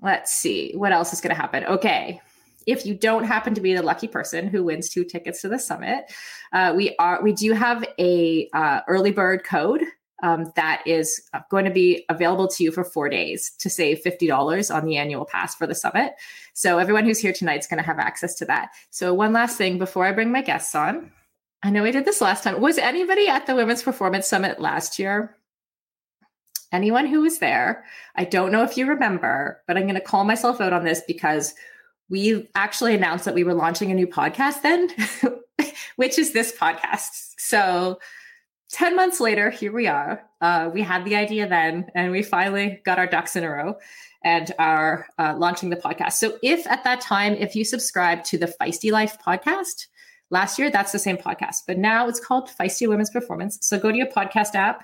[0.00, 1.64] Let's see what else is going to happen.
[1.66, 2.22] Okay.
[2.66, 5.58] If you don't happen to be the lucky person who wins two tickets to the
[5.58, 6.10] summit,
[6.54, 9.82] uh, we are we do have a uh, early bird code
[10.24, 14.74] um, that is going to be available to you for four days to save $50
[14.74, 16.14] on the annual pass for the summit.
[16.54, 18.70] So everyone who's here tonight is going to have access to that.
[18.88, 21.12] So one last thing before I bring my guests on.
[21.62, 22.58] I know we did this last time.
[22.62, 25.36] Was anybody at the Women's Performance Summit last year?
[26.72, 27.84] Anyone who was there?
[28.16, 31.02] I don't know if you remember, but I'm going to call myself out on this
[31.06, 31.54] because
[32.08, 34.88] we actually announced that we were launching a new podcast then,
[35.96, 37.34] which is this podcast.
[37.36, 37.98] So
[38.74, 40.28] 10 months later, here we are.
[40.40, 43.76] Uh, we had the idea then, and we finally got our ducks in a row
[44.24, 46.14] and are uh, launching the podcast.
[46.14, 49.86] So, if at that time, if you subscribe to the Feisty Life podcast,
[50.30, 53.58] last year, that's the same podcast, but now it's called Feisty Women's Performance.
[53.62, 54.82] So, go to your podcast app,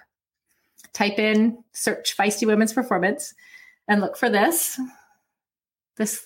[0.92, 3.34] type in, search Feisty Women's Performance,
[3.88, 4.80] and look for this.
[5.96, 6.24] This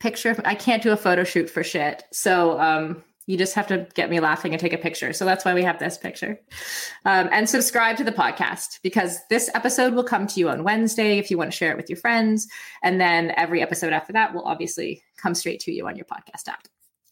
[0.00, 0.38] picture.
[0.44, 2.04] I can't do a photo shoot for shit.
[2.12, 5.12] So, um, you just have to get me laughing and take a picture.
[5.12, 6.40] So that's why we have this picture.
[7.04, 11.18] Um, and subscribe to the podcast because this episode will come to you on Wednesday
[11.18, 12.48] if you want to share it with your friends.
[12.82, 16.48] And then every episode after that will obviously come straight to you on your podcast
[16.48, 16.66] app.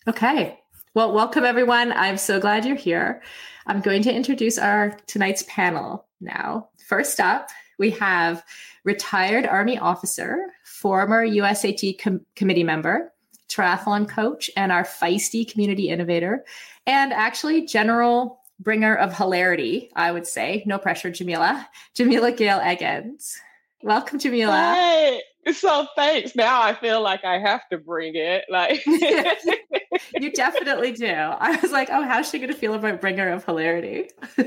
[0.07, 0.59] Okay.
[0.94, 1.92] Well, welcome everyone.
[1.92, 3.23] I'm so glad you're here.
[3.66, 6.71] I'm going to introduce our tonight's panel now.
[6.88, 8.42] First up, we have
[8.85, 13.12] retired Army officer, former USAT com- committee member,
[13.49, 16.45] triathlon coach and our feisty community innovator,
[16.87, 20.63] and actually general bringer of hilarity, I would say.
[20.67, 21.69] No pressure, Jamila.
[21.95, 23.35] Jamila Gale Eggins.
[23.83, 24.75] Welcome, Jamila.
[24.75, 26.35] Hey, so thanks.
[26.35, 28.45] Now I feel like I have to bring it.
[28.51, 28.85] Like
[30.15, 31.07] you definitely do.
[31.07, 34.11] I was like, oh, how's she gonna feel about bringer of hilarity?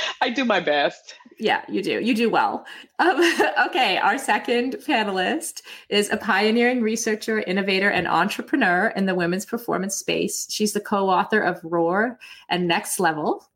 [0.20, 1.14] I do my best.
[1.38, 2.00] Yeah, you do.
[2.00, 2.66] You do well.
[2.98, 3.20] Um,
[3.66, 9.96] okay, our second panelist is a pioneering researcher, innovator, and entrepreneur in the women's performance
[9.96, 10.46] space.
[10.50, 13.48] She's the co author of Roar and Next Level,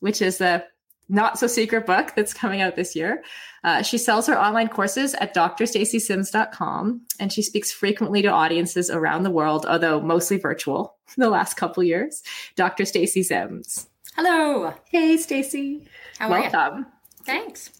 [0.00, 0.64] which is a
[1.08, 3.22] not so secret book that's coming out this year.
[3.62, 9.22] Uh, she sells her online courses at drstacysims.com and she speaks frequently to audiences around
[9.22, 12.22] the world, although mostly virtual the last couple years.
[12.56, 12.84] Dr.
[12.84, 13.88] Stacy Sims.
[14.16, 14.72] Hello.
[14.90, 15.86] Hey, Stacy.
[16.18, 16.58] How Welcome.
[16.58, 16.86] are you?
[17.24, 17.70] Thanks.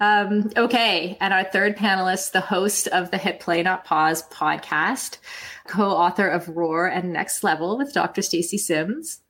[0.00, 5.18] Um, okay, and our third panelist, the host of the Hit Play Not Pause podcast,
[5.66, 8.22] co-author of Roar and Next Level with Dr.
[8.22, 9.20] Stacy Sims,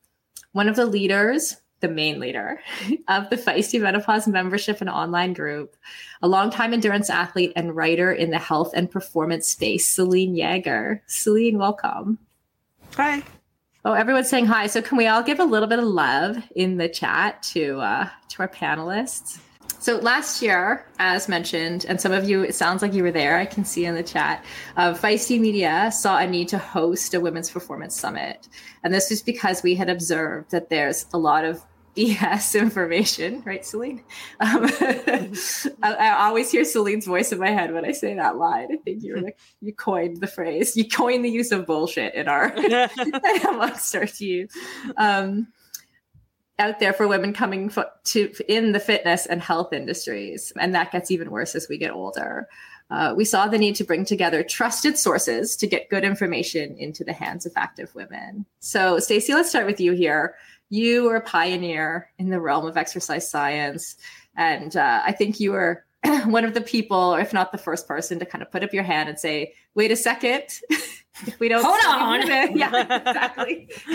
[0.52, 2.60] one of the leaders, the main leader
[3.08, 5.74] of the Feisty Menopause membership and online group,
[6.22, 11.00] a longtime endurance athlete and writer in the health and performance space, Selene Yeager.
[11.08, 12.18] Selene, welcome.
[12.94, 13.24] Hi.
[13.86, 14.66] Oh, everyone's saying hi.
[14.66, 18.08] So can we all give a little bit of love in the chat to uh,
[18.30, 19.38] to our panelists?
[19.78, 23.38] So last year, as mentioned, and some of you, it sounds like you were there.
[23.38, 24.44] I can see in the chat.
[24.76, 28.48] Uh, Feisty Media saw a need to host a women's performance summit,
[28.82, 31.62] and this was because we had observed that there's a lot of
[31.96, 34.02] BS information, right, Selene?
[34.40, 34.66] Um,
[35.82, 38.68] I, I, always hear Selene's voice in my head when I say that line.
[38.72, 40.76] I think you like, you coined the phrase.
[40.76, 42.54] You coined the use of bullshit in our
[43.48, 44.48] amongst our team.
[44.96, 45.48] Um,
[46.58, 50.92] out there for women coming fo- to in the fitness and health industries, and that
[50.92, 52.48] gets even worse as we get older.
[52.88, 57.02] Uh, we saw the need to bring together trusted sources to get good information into
[57.02, 58.46] the hands of active women.
[58.60, 60.36] So, Stacy, let's start with you here
[60.68, 63.96] you were a pioneer in the realm of exercise science.
[64.36, 65.84] And uh, I think you were
[66.24, 68.72] one of the people, or if not the first person, to kind of put up
[68.72, 70.44] your hand and say, wait a second.
[71.26, 73.66] if we don't hold on women, yeah exactly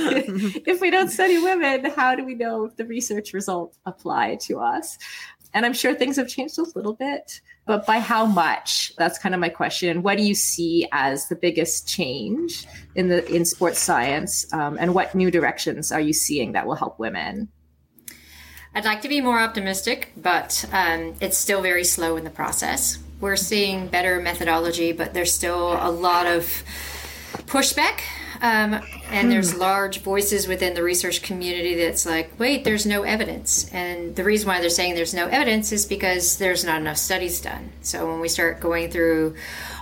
[0.66, 4.60] if we don't study women how do we know if the research results apply to
[4.60, 4.98] us
[5.54, 8.92] and i'm sure things have changed a little bit but by how much?
[8.98, 10.02] That's kind of my question.
[10.02, 14.52] What do you see as the biggest change in the in sports science?
[14.52, 17.50] Um, and what new directions are you seeing that will help women?
[18.74, 22.98] I'd like to be more optimistic but um, it's still very slow in the process.
[23.20, 26.64] We're seeing better methodology but there's still a lot of
[27.46, 28.02] pushback
[28.42, 29.60] um, and there's hmm.
[29.60, 33.72] large voices within the research community that's like, wait, there's no evidence.
[33.72, 37.40] And the reason why they're saying there's no evidence is because there's not enough studies
[37.40, 37.72] done.
[37.82, 39.36] So when we start going through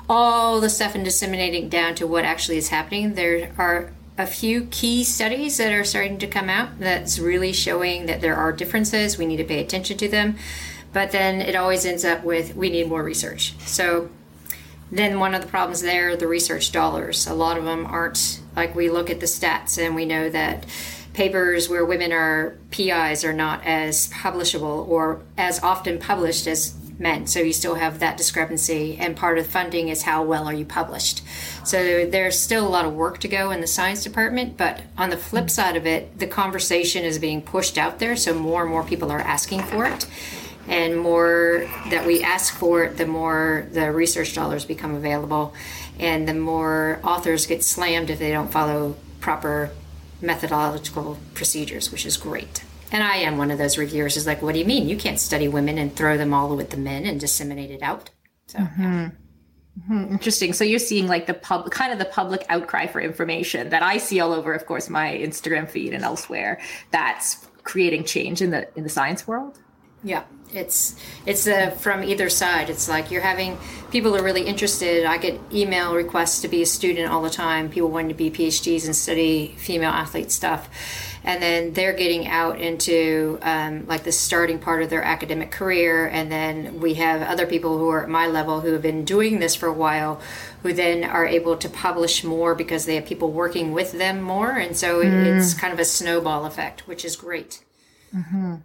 [0.10, 4.66] all the stuff and disseminating down to what actually is happening, there are a few
[4.66, 9.18] key studies that are starting to come out that's really showing that there are differences.
[9.18, 10.36] We need to pay attention to them.
[10.92, 13.54] But then it always ends up with we need more research.
[13.60, 14.10] So
[14.92, 17.28] then one of the problems there the research dollars.
[17.28, 20.66] A lot of them aren't like we look at the stats and we know that
[21.14, 27.26] papers where women are PIs are not as publishable or as often published as men.
[27.28, 28.98] So you still have that discrepancy.
[28.98, 31.24] And part of funding is how well are you published.
[31.64, 34.58] So there's still a lot of work to go in the science department.
[34.58, 38.16] But on the flip side of it, the conversation is being pushed out there.
[38.16, 40.06] So more and more people are asking for it.
[40.70, 45.54] And more that we ask for it, the more the research dollars become available.
[46.00, 49.72] And the more authors get slammed if they don't follow proper
[50.22, 52.64] methodological procedures, which is great.
[52.92, 54.88] And I am one of those reviewers is like, what do you mean?
[54.88, 58.10] You can't study women and throw them all with the men and disseminate it out.
[58.48, 58.82] So mm-hmm.
[58.82, 59.10] yeah.
[59.82, 60.14] Mm-hmm.
[60.14, 60.54] Interesting.
[60.54, 63.98] So you're seeing like the pub, kind of the public outcry for information that I
[63.98, 66.60] see all over, of course, my Instagram feed and elsewhere.
[66.92, 69.60] That's creating change in the in the science world.
[70.04, 72.70] Yeah, it's it's uh, from either side.
[72.70, 73.58] It's like you're having
[73.92, 75.06] people are really interested.
[75.06, 77.70] I get email requests to be a student all the time.
[77.70, 80.70] People wanting to be PhDs and study female athlete stuff,
[81.24, 86.08] and then they're getting out into um, like the starting part of their academic career.
[86.08, 89.40] And then we have other people who are at my level who have been doing
[89.40, 90.22] this for a while,
[90.64, 94.52] who then are able to publish more because they have people working with them more,
[94.52, 95.38] and so mm.
[95.38, 97.64] it's kind of a snowball effect, which is great.
[98.16, 98.56] Mm-hmm.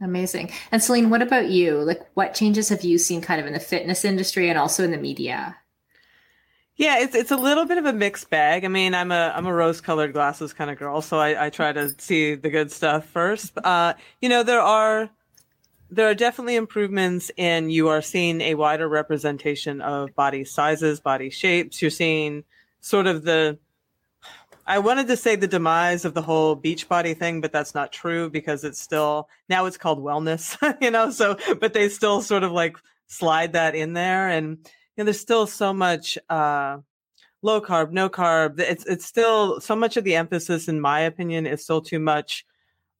[0.00, 0.52] Amazing.
[0.70, 1.74] And Selene, what about you?
[1.82, 4.92] Like, what changes have you seen kind of in the fitness industry and also in
[4.92, 5.56] the media?
[6.76, 8.64] Yeah, it's it's a little bit of a mixed bag.
[8.64, 11.50] I mean, I'm a I'm a rose colored glasses kind of girl, so I, I
[11.50, 13.52] try to see the good stuff first.
[13.58, 15.10] Uh, you know, there are
[15.90, 21.30] there are definitely improvements in you are seeing a wider representation of body sizes, body
[21.30, 21.82] shapes.
[21.82, 22.44] You're seeing
[22.80, 23.58] sort of the
[24.68, 27.90] I wanted to say the demise of the whole beach body thing, but that's not
[27.90, 31.10] true because it's still now it's called wellness, you know.
[31.10, 32.76] So, but they still sort of like
[33.06, 36.78] slide that in there, and you know, there's still so much uh,
[37.40, 38.60] low carb, no carb.
[38.60, 42.44] It's it's still so much of the emphasis, in my opinion, is still too much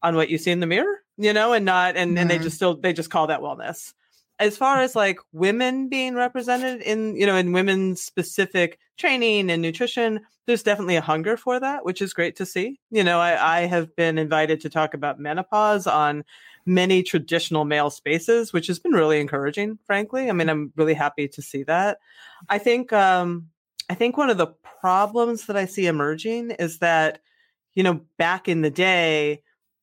[0.03, 2.19] on what you see in the mirror, you know, and not and mm-hmm.
[2.19, 2.45] and they mm-hmm.
[2.45, 3.93] just still they just call that wellness
[4.39, 9.63] as far as like women being represented in you know in women's specific training and
[9.63, 12.79] nutrition there's definitely a hunger for that which is great to see.
[12.91, 16.25] You know i, I have been invited to talk about menopause on
[16.67, 20.29] many traditional male spaces which has been really encouraging frankly.
[20.29, 21.99] I mean i'm really happy to see that.
[22.49, 23.49] I think um
[23.91, 27.21] i think one of the problems that i see emerging is that
[27.75, 29.43] you know back in the day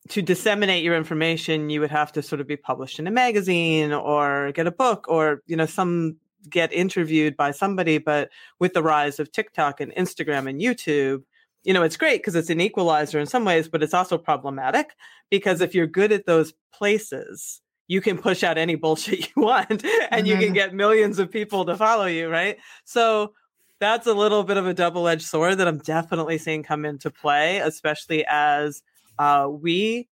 [0.09, 3.91] to disseminate your information, you would have to sort of be published in a magazine
[3.91, 6.17] or get a book or, you know, some
[6.49, 7.97] get interviewed by somebody.
[7.97, 11.23] But with the rise of TikTok and Instagram and YouTube,
[11.63, 14.95] you know, it's great because it's an equalizer in some ways, but it's also problematic
[15.31, 19.69] because if you're good at those places, you can push out any bullshit you want
[19.71, 20.25] and mm-hmm.
[20.25, 20.53] you can mm-hmm.
[20.53, 22.57] get millions of people to follow you, right?
[22.83, 23.33] So
[23.79, 27.09] that's a little bit of a double edged sword that I'm definitely seeing come into
[27.09, 28.83] play, especially as
[29.19, 30.07] uh, we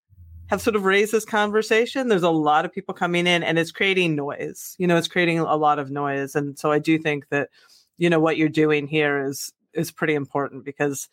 [0.47, 2.07] have sort of raised this conversation.
[2.07, 4.75] There's a lot of people coming in and it's creating noise.
[4.77, 6.35] You know, it's creating a lot of noise.
[6.35, 7.49] And so I do think that,
[7.97, 11.09] you know, what you're doing here is is pretty important because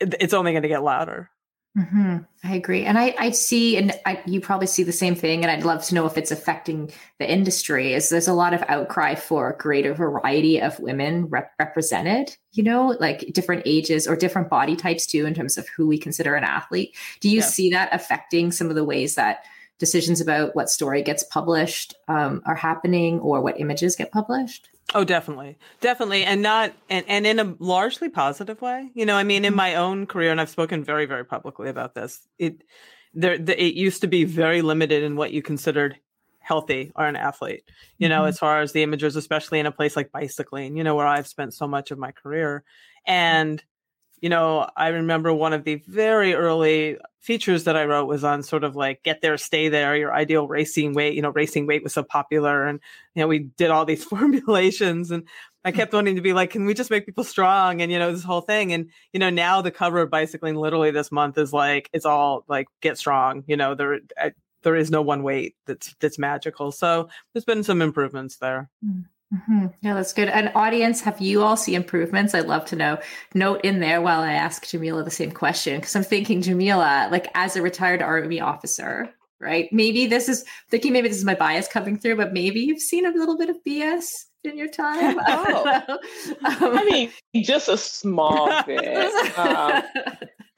[0.00, 1.30] it's only going to get louder.
[1.78, 2.16] Mm-hmm.
[2.42, 2.84] I agree.
[2.84, 5.44] And I, I see, and I, you probably see the same thing.
[5.44, 7.92] And I'd love to know if it's affecting the industry.
[7.92, 12.64] Is there's a lot of outcry for a greater variety of women rep- represented, you
[12.64, 16.34] know, like different ages or different body types too, in terms of who we consider
[16.34, 16.96] an athlete.
[17.20, 17.44] Do you yeah.
[17.44, 19.44] see that affecting some of the ways that
[19.78, 24.68] decisions about what story gets published um, are happening or what images get published?
[24.94, 25.58] Oh, definitely.
[25.80, 26.24] Definitely.
[26.24, 28.90] And not, and, and in a largely positive way.
[28.94, 29.56] You know, I mean, in mm-hmm.
[29.56, 32.62] my own career, and I've spoken very, very publicly about this, it,
[33.14, 35.96] there, the, it used to be very limited in what you considered
[36.40, 37.62] healthy or an athlete,
[37.98, 38.28] you know, mm-hmm.
[38.28, 41.28] as far as the images, especially in a place like bicycling, you know, where I've
[41.28, 42.64] spent so much of my career.
[43.06, 43.62] And,
[44.20, 48.42] you know, I remember one of the very early features that I wrote was on
[48.42, 51.14] sort of like get there, stay there, your ideal racing weight.
[51.14, 52.80] You know, racing weight was so popular, and
[53.14, 55.24] you know, we did all these formulations, and
[55.64, 57.82] I kept wanting to be like, can we just make people strong?
[57.82, 60.90] And you know, this whole thing, and you know, now the cover of Bicycling literally
[60.90, 63.44] this month is like it's all like get strong.
[63.46, 64.00] You know, there.
[64.16, 66.72] I, there is no one weight that's that's magical.
[66.72, 68.68] So there's been some improvements there.
[68.84, 69.04] Mm.
[69.34, 69.66] Mm-hmm.
[69.82, 70.28] Yeah, that's good.
[70.28, 72.34] And audience, have you all see improvements?
[72.34, 72.98] I'd love to know.
[73.34, 77.28] Note in there while I ask Jamila the same question, because I'm thinking, Jamila, like
[77.34, 79.68] as a retired army officer, right?
[79.70, 83.04] Maybe this is thinking maybe this is my bias coming through, but maybe you've seen
[83.04, 85.18] a little bit of BS in your time.
[85.26, 85.82] oh.
[86.44, 89.12] um, I mean, just a small bit.
[89.38, 89.82] Um,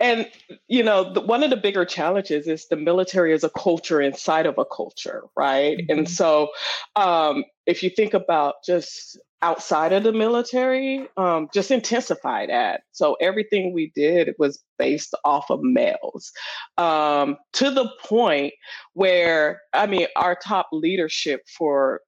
[0.01, 0.29] and
[0.69, 4.47] you know the, one of the bigger challenges is the military is a culture inside
[4.47, 5.99] of a culture right mm-hmm.
[5.99, 6.49] and so
[6.97, 12.83] um, if you think about just outside of the military um, just intensify that.
[12.93, 16.33] So everything we did was based off of males
[16.77, 18.53] um, to the point
[18.93, 22.01] where, I mean, our top leadership for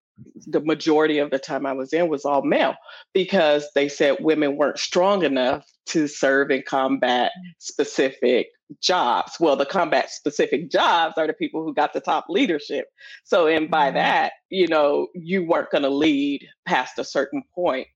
[0.47, 2.75] the majority of the time I was in was all male
[3.13, 8.49] because they said women weren't strong enough to serve in combat specific
[8.81, 9.37] jobs.
[9.41, 12.87] Well, the combat specific jobs are the people who got the top leadership.
[13.25, 13.97] So, and by mm-hmm.
[13.97, 17.89] that, you know, you weren't going to lead past a certain point.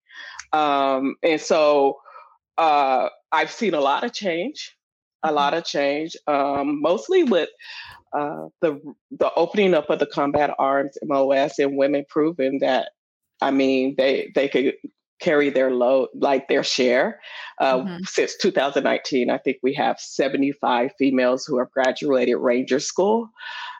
[0.52, 1.98] Um, and so
[2.58, 4.76] uh, I've seen a lot of change,
[5.22, 5.58] a lot mm-hmm.
[5.58, 7.48] of change, um, mostly with
[8.12, 12.90] uh, the the opening up of the combat arms MOS and women proving that
[13.40, 14.74] I mean they they could
[15.20, 17.20] carry their load like their share.
[17.60, 17.96] Uh, mm-hmm.
[18.04, 23.30] Since 2019, I think we have 75 females who have graduated Ranger School.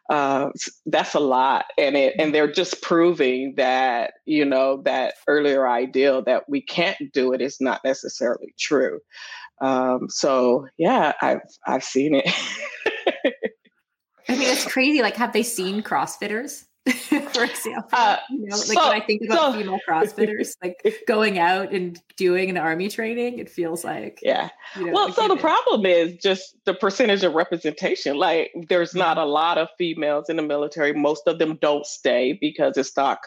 [0.09, 0.51] Uh,
[0.87, 6.23] that's a lot, and it and they're just proving that you know that earlier ideal
[6.23, 9.01] that we can't do it is not necessarily true.
[9.61, 12.27] Um, so yeah, I've I've seen it.
[14.29, 15.03] I mean, it's crazy.
[15.03, 16.65] Like, have they seen CrossFitters?
[17.33, 17.89] for example.
[17.93, 20.77] Uh, you know, like so, when I think about so, female CrossFitters, like
[21.09, 24.51] going out and doing an army training, it feels like yeah.
[24.77, 28.17] You know, well, so the problem is just the percentage of representation.
[28.17, 30.93] Like, there's not a lot of females in the military.
[30.93, 33.19] Most of them don't stay because it's not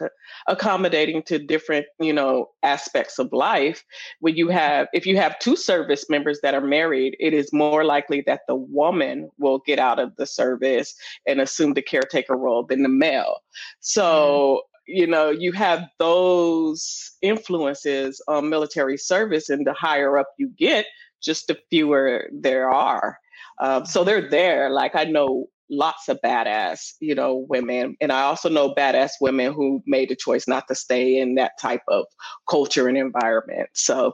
[0.48, 3.84] accommodating to different, you know, aspects of life.
[4.22, 7.84] When you have, if you have two service members that are married, it is more
[7.84, 10.96] likely that the woman will get out of the service
[11.28, 13.42] and assume the caretaker role than the male.
[13.80, 20.50] So, you know, you have those influences on military service, and the higher up you
[20.58, 20.86] get,
[21.22, 23.20] just the fewer there are.
[23.60, 24.70] Um, so they're there.
[24.70, 29.54] Like I know lots of badass, you know, women, and I also know badass women
[29.54, 32.06] who made the choice not to stay in that type of
[32.50, 33.70] culture and environment.
[33.74, 34.14] So,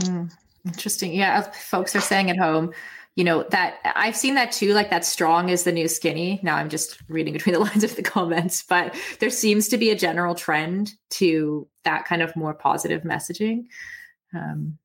[0.00, 0.26] hmm.
[0.64, 1.12] interesting.
[1.12, 2.72] Yeah, folks are saying at home
[3.20, 6.40] you know that i've seen that too like that strong is the new skinny.
[6.42, 9.90] Now i'm just reading between the lines of the comments but there seems to be
[9.90, 13.66] a general trend to that kind of more positive messaging.
[14.34, 14.78] Um,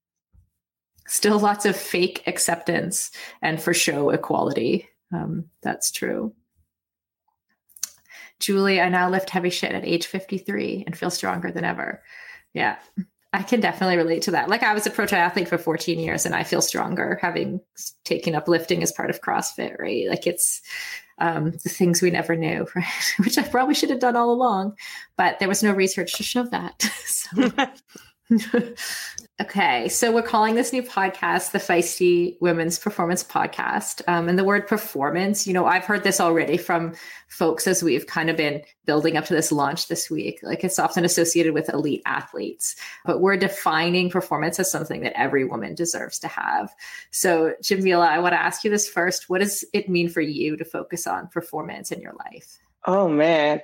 [1.07, 3.11] still lots of fake acceptance
[3.41, 4.89] and for show equality.
[5.13, 6.33] Um, that's true.
[8.41, 12.03] Julie i now lift heavy shit at age 53 and feel stronger than ever.
[12.53, 12.75] Yeah
[13.35, 14.47] I can definitely relate to that.
[14.47, 17.59] Like I was a pro triathlete for 14 years and I feel stronger having
[18.05, 20.07] taken up lifting as part of CrossFit, right?
[20.07, 20.61] Like it's
[21.17, 23.13] um, the things we never knew, right?
[23.19, 24.77] Which I probably should have done all along,
[25.17, 26.89] but there was no research to show that.
[27.05, 27.49] So
[29.41, 34.01] okay, so we're calling this new podcast the Feisty Women's Performance Podcast.
[34.07, 36.93] Um, and the word performance, you know, I've heard this already from
[37.27, 40.39] folks as we've kind of been building up to this launch this week.
[40.41, 45.43] Like it's often associated with elite athletes, but we're defining performance as something that every
[45.43, 46.73] woman deserves to have.
[47.11, 49.29] So, Jamila, I want to ask you this first.
[49.29, 52.59] What does it mean for you to focus on performance in your life?
[52.87, 53.61] Oh man,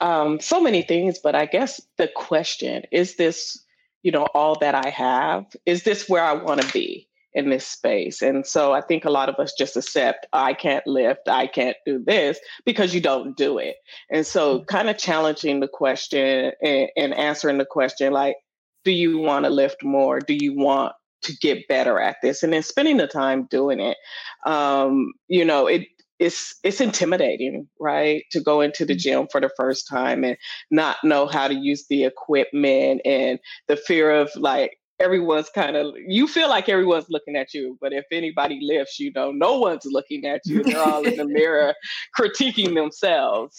[0.00, 3.62] um, so many things, but I guess the question is this
[4.02, 5.46] you know, all that I have?
[5.66, 8.22] Is this where I want to be in this space?
[8.22, 11.76] And so I think a lot of us just accept I can't lift, I can't
[11.86, 13.76] do this because you don't do it.
[14.10, 14.64] And so mm-hmm.
[14.64, 18.36] kind of challenging the question and, and answering the question like,
[18.84, 20.18] do you want to lift more?
[20.18, 20.92] Do you want
[21.22, 22.42] to get better at this?
[22.42, 23.96] And then spending the time doing it.
[24.44, 25.86] Um, you know, it
[26.22, 28.24] it's it's intimidating, right?
[28.30, 30.36] To go into the gym for the first time and
[30.70, 35.92] not know how to use the equipment and the fear of like everyone's kind of
[36.06, 39.84] you feel like everyone's looking at you but if anybody lifts you know no one's
[39.84, 40.62] looking at you.
[40.62, 41.74] They're all in the mirror
[42.16, 43.56] critiquing themselves.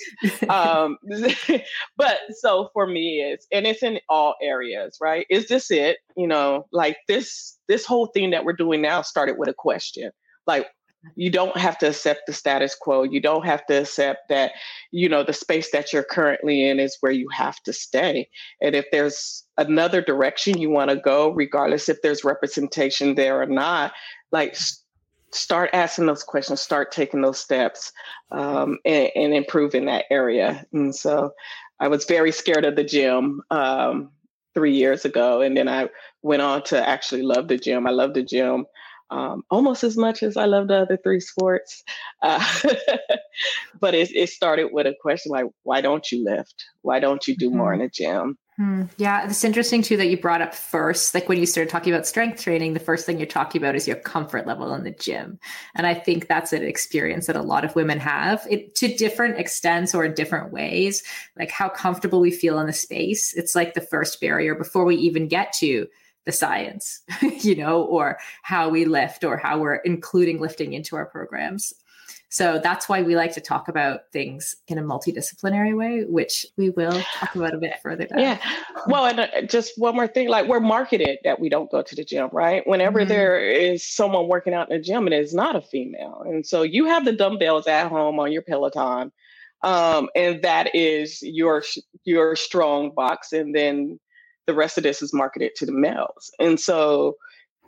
[0.48, 0.98] Um,
[1.98, 5.26] but so for me it's and it's in all areas right?
[5.30, 5.98] Is this it?
[6.16, 10.12] You know like this this whole thing that we're doing now started with a question.
[10.48, 10.68] Like
[11.16, 13.04] you don't have to accept the status quo.
[13.04, 14.54] You don't have to accept that
[14.92, 18.30] you know the space that you're currently in is where you have to stay.
[18.62, 23.46] And if there's another direction you want to go regardless if there's representation there or
[23.46, 23.94] not
[24.32, 24.58] like
[25.32, 27.92] start asking those questions start taking those steps
[28.32, 30.66] um, and, and improve in that area.
[30.74, 31.34] And so
[31.80, 34.10] i was very scared of the gym um,
[34.54, 35.90] three years ago and then i
[36.24, 37.86] went on to actually love the gym.
[37.86, 38.66] I love the gym
[39.10, 41.84] um, almost as much as I love the other three sports.
[42.22, 42.44] Uh,
[43.80, 46.66] but it, it started with a question like, why don't you lift?
[46.82, 47.82] Why don't you do more mm-hmm.
[47.82, 48.38] in the gym?
[48.58, 48.84] Hmm.
[48.98, 52.06] Yeah, it's interesting too that you brought up first, like when you started talking about
[52.06, 55.40] strength training, the first thing you're talking about is your comfort level in the gym.
[55.74, 59.40] And I think that's an experience that a lot of women have it, to different
[59.40, 61.02] extents or in different ways,
[61.36, 63.34] like how comfortable we feel in the space.
[63.34, 65.88] It's like the first barrier before we even get to
[66.26, 71.06] the science, you know, or how we lift or how we're including lifting into our
[71.06, 71.74] programs.
[72.34, 76.72] So that's why we like to talk about things in a multidisciplinary way, which we
[76.72, 78.20] will talk about a bit further down.
[78.20, 78.40] Yeah.
[78.88, 81.96] Well, and uh, just one more thing like we're marketed that we don't go to
[81.96, 82.66] the gym, right?
[82.66, 83.10] Whenever mm-hmm.
[83.10, 86.24] there is someone working out in the gym and it's not a female.
[86.26, 89.12] And so you have the dumbbells at home on your Peloton.
[89.62, 91.64] Um, and that is your
[92.04, 94.00] your strong box and then
[94.48, 96.32] the rest of this is marketed to the males.
[96.40, 97.16] And so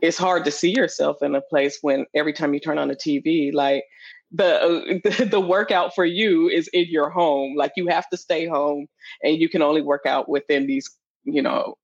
[0.02, 2.96] it's hard to see yourself in a place when every time you turn on the
[2.96, 3.84] TV, like
[4.32, 7.56] the, the the workout for you is in your home.
[7.56, 8.88] Like you have to stay home,
[9.24, 10.90] and you can only work out within these,
[11.24, 11.78] you know,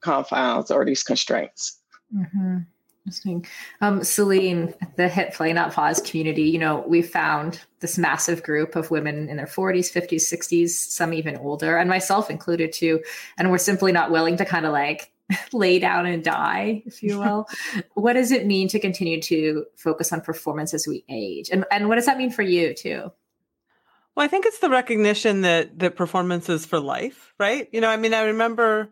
[0.00, 1.78] confines or these constraints.
[2.14, 2.58] Mm-hmm.
[3.08, 3.46] Interesting.
[3.80, 8.76] Um, Selene, the Hit Play Not Pause community, you know, we found this massive group
[8.76, 13.00] of women in their 40s, 50s, 60s, some even older, and myself included too.
[13.38, 15.10] And we're simply not willing to kind of like
[15.54, 17.48] lay down and die, if you will.
[17.94, 21.48] what does it mean to continue to focus on performance as we age?
[21.50, 23.10] And and what does that mean for you too?
[24.14, 27.70] Well, I think it's the recognition that that performance is for life, right?
[27.72, 28.90] You know, I mean, I remember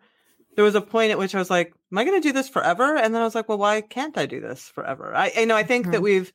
[0.56, 2.48] there was a point at which I was like, "Am I going to do this
[2.48, 5.46] forever?" And then I was like, "Well, why can't I do this forever?" I, you
[5.46, 5.92] know, I think mm-hmm.
[5.92, 6.32] that we've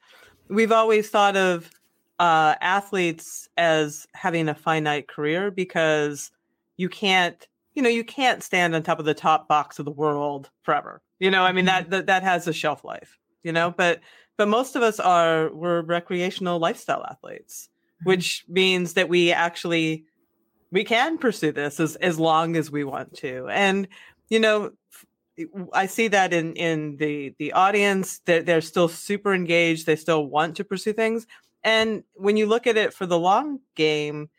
[0.47, 1.69] we've always thought of
[2.19, 6.31] uh, athletes as having a finite career because
[6.77, 9.91] you can't you know, you can't stand on top of the top box of the
[9.91, 11.01] world forever.
[11.19, 11.91] You know, I mean that mm-hmm.
[11.91, 14.01] that, that has a shelf life, you know, but
[14.37, 18.09] but most of us are we're recreational lifestyle athletes, mm-hmm.
[18.09, 20.05] which means that we actually
[20.71, 23.47] we can pursue this as as long as we want to.
[23.49, 23.87] And
[24.31, 24.71] you know,
[25.73, 30.25] I see that in in the the audience that they're still super engaged, they still
[30.25, 31.27] want to pursue things.
[31.63, 34.29] And when you look at it for the long game,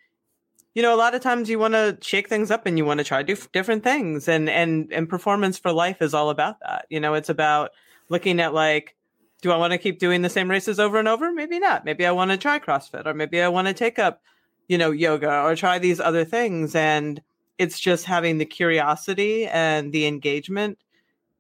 [0.75, 2.99] you know, a lot of times you want to shake things up and you want
[2.99, 6.87] to try do different things, and and and performance for life is all about that.
[6.89, 7.71] You know, it's about
[8.09, 8.97] looking at like,
[9.43, 11.33] do I want to keep doing the same races over and over?
[11.33, 11.85] Maybe not.
[11.85, 14.23] Maybe I want to try CrossFit, or maybe I want to take up,
[14.69, 16.75] you know, yoga or try these other things.
[16.75, 17.21] And
[17.63, 20.79] it's just having the curiosity and the engagement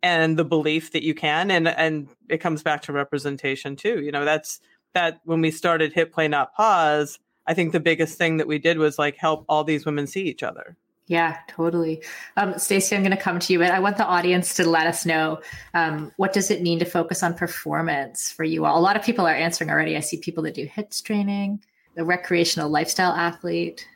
[0.02, 4.12] and the belief that you can and and it comes back to representation too you
[4.12, 4.60] know that's
[4.94, 8.58] that when we started hit Play Not Pause I think the biggest thing that we
[8.58, 10.76] did was like help all these women see each other.
[11.08, 12.02] Yeah, totally.
[12.36, 14.86] Um, Stacy, I'm going to come to you, but I want the audience to let
[14.86, 15.40] us know
[15.74, 18.78] um, what does it mean to focus on performance for you all.
[18.78, 19.96] A lot of people are answering already.
[19.96, 21.62] I see people that do HITS training,
[21.96, 23.86] the recreational lifestyle athlete.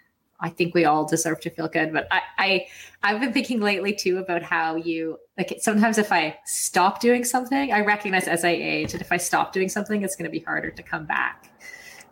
[0.40, 2.66] I think we all deserve to feel good, but I, I
[3.02, 5.56] I've been thinking lately too about how you like.
[5.60, 9.52] Sometimes if I stop doing something, I recognize as I age, and if I stop
[9.52, 11.50] doing something, it's going to be harder to come back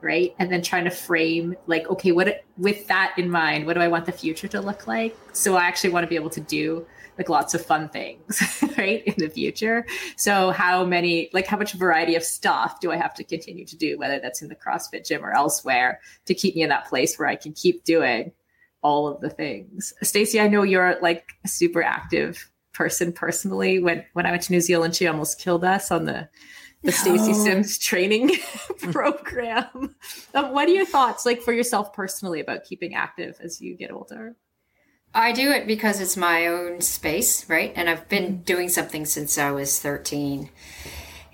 [0.01, 3.81] right and then trying to frame like okay what with that in mind what do
[3.81, 6.43] i want the future to look like so i actually want to be able to
[6.43, 6.85] do
[7.19, 9.87] like lots of fun things right in the future
[10.17, 13.77] so how many like how much variety of stuff do i have to continue to
[13.77, 17.19] do whether that's in the crossfit gym or elsewhere to keep me in that place
[17.19, 18.33] where i can keep doing
[18.83, 24.05] all of the things stacy i know you're like a super active person personally when
[24.15, 26.29] when i went to new zealand she almost killed us on the
[26.85, 28.31] the Stacy Sims training
[28.93, 29.97] program.
[30.35, 33.91] Um, what are your thoughts, like for yourself personally, about keeping active as you get
[33.91, 34.37] older?
[35.15, 37.73] I do it because it's my own space, right?
[37.77, 38.43] And I've been mm-hmm.
[38.43, 40.51] doing something since I was 13.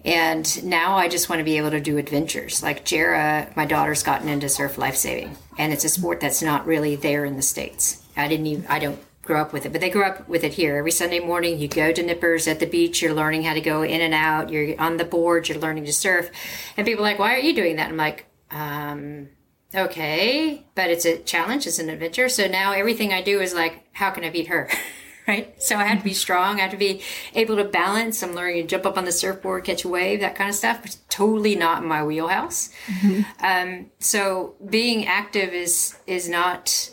[0.04, 2.62] And now I just want to be able to do adventures.
[2.62, 6.96] Like Jara, my daughter's gotten into surf lifesaving, and it's a sport that's not really
[6.96, 8.02] there in the States.
[8.16, 10.54] I didn't even, I don't grow up with it, but they grew up with it
[10.54, 10.76] here.
[10.76, 13.82] Every Sunday morning, you go to Nippers at the beach, you're learning how to go
[13.82, 16.30] in and out, you're on the board, you're learning to surf.
[16.78, 17.90] And people are like, why are you doing that?
[17.90, 19.28] I'm like, um,
[19.74, 22.28] okay, but it's a challenge, it's an adventure.
[22.28, 24.70] So now everything I do is like, how can I beat her?
[25.28, 25.62] right?
[25.62, 27.02] So I had to be strong, I had to be
[27.34, 28.22] able to balance.
[28.22, 30.82] I'm learning to jump up on the surfboard, catch a wave, that kind of stuff,
[30.82, 32.70] but totally not in my wheelhouse.
[32.86, 33.44] Mm-hmm.
[33.44, 36.90] Um, so being active is is not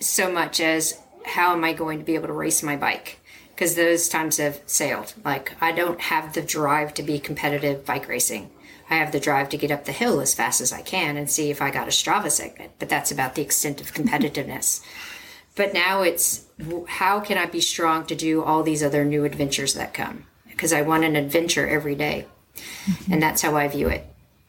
[0.00, 3.20] so much as how am I going to be able to race my bike?
[3.50, 5.14] Because those times have sailed.
[5.24, 8.50] Like, I don't have the drive to be competitive bike racing.
[8.90, 11.30] I have the drive to get up the hill as fast as I can and
[11.30, 14.82] see if I got a Strava segment, but that's about the extent of competitiveness.
[15.56, 16.44] but now it's
[16.88, 20.26] how can I be strong to do all these other new adventures that come?
[20.48, 22.26] Because I want an adventure every day.
[22.56, 23.12] Mm-hmm.
[23.12, 24.06] And that's how I view it.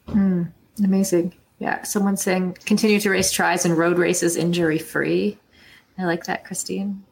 [0.07, 0.51] Mm,
[0.83, 1.33] amazing.
[1.59, 1.83] Yeah.
[1.83, 5.37] Someone saying continue to race tries and road races injury free.
[5.97, 7.03] I like that, Christine.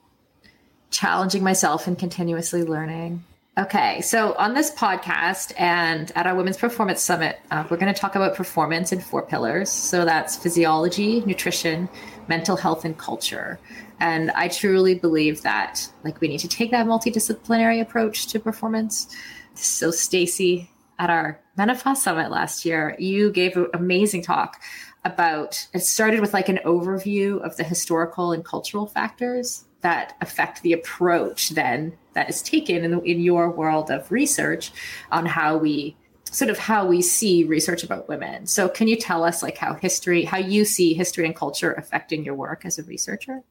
[0.92, 3.24] challenging myself and continuously learning.
[3.56, 8.00] Okay, so on this podcast and at our Women's Performance Summit, uh, we're going to
[8.00, 9.70] talk about performance in four pillars.
[9.70, 11.88] So that's physiology, nutrition,
[12.28, 13.60] mental health, and culture.
[14.00, 19.16] And I truly believe that like we need to take that multidisciplinary approach to performance.
[19.54, 24.60] So Stacy, at our Menopause Summit last year, you gave an amazing talk
[25.06, 30.64] about it started with like an overview of the historical and cultural factors that affect
[30.64, 34.72] the approach then that is taken in, in your world of research
[35.12, 35.96] on how we
[36.32, 38.48] sort of how we see research about women.
[38.48, 42.26] So can you tell us like how history how you see history and culture affecting
[42.26, 43.44] your work as a researcher?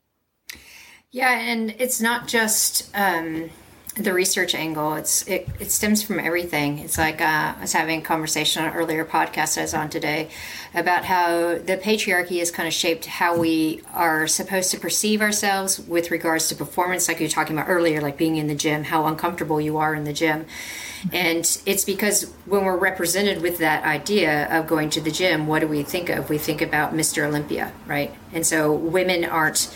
[1.11, 3.51] Yeah and it's not just um,
[3.97, 6.79] the research angle it's it, it stems from everything.
[6.79, 9.91] It's like uh, i was having a conversation on an earlier podcast i was on
[9.91, 10.31] today
[10.75, 15.79] about how the patriarchy has kind of shaped how we are supposed to perceive ourselves
[15.81, 18.85] with regards to performance like you were talking about earlier like being in the gym
[18.85, 20.47] how uncomfortable you are in the gym.
[21.13, 25.61] And it's because when we're represented with that idea of going to the gym what
[25.61, 26.31] do we think of?
[26.31, 28.15] We think about mr olympia right?
[28.33, 29.75] And so women aren't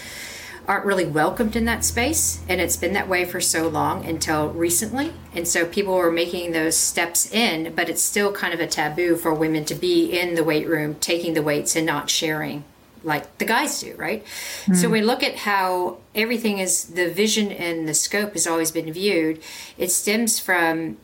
[0.69, 2.41] aren't really welcomed in that space.
[2.49, 5.13] And it's been that way for so long until recently.
[5.35, 9.17] And so people are making those steps in, but it's still kind of a taboo
[9.17, 12.65] for women to be in the weight room, taking the weights and not sharing
[13.07, 14.25] like the guys do, right?
[14.25, 14.75] Mm-hmm.
[14.75, 18.93] So we look at how everything is the vision and the scope has always been
[18.93, 19.41] viewed.
[19.79, 20.97] It stems from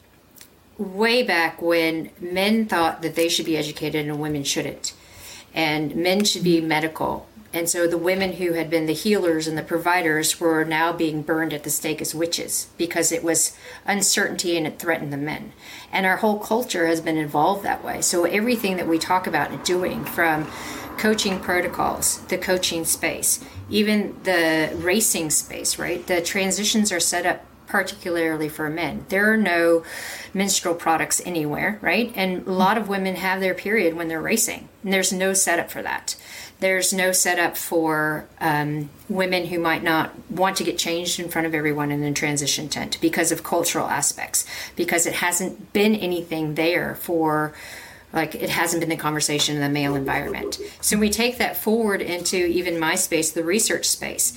[0.77, 4.95] way back when men thought that they should be educated and women shouldn't.
[5.55, 9.59] And men should be medical and so the women who had been the healers and
[9.59, 14.57] the providers were now being burned at the stake as witches because it was uncertainty
[14.57, 15.53] and it threatened the men.
[15.92, 18.00] And our whole culture has been involved that way.
[18.00, 20.50] So everything that we talk about and doing from
[20.96, 26.07] coaching protocols, the coaching space, even the racing space, right?
[26.07, 29.05] The transitions are set up particularly for men.
[29.09, 29.82] There are no
[30.34, 32.12] menstrual products anywhere, right?
[32.14, 35.70] And a lot of women have their period when they're racing, and there's no setup
[35.70, 36.14] for that.
[36.63, 41.49] There's no setup for um, women who might not want to get changed in front
[41.49, 44.47] of everyone in a transition tent because of cultural aspects,
[44.77, 47.53] because it hasn't been anything there for
[48.13, 50.61] like it hasn't been the conversation in the male environment.
[50.81, 54.33] So we take that forward into even my space, the research space.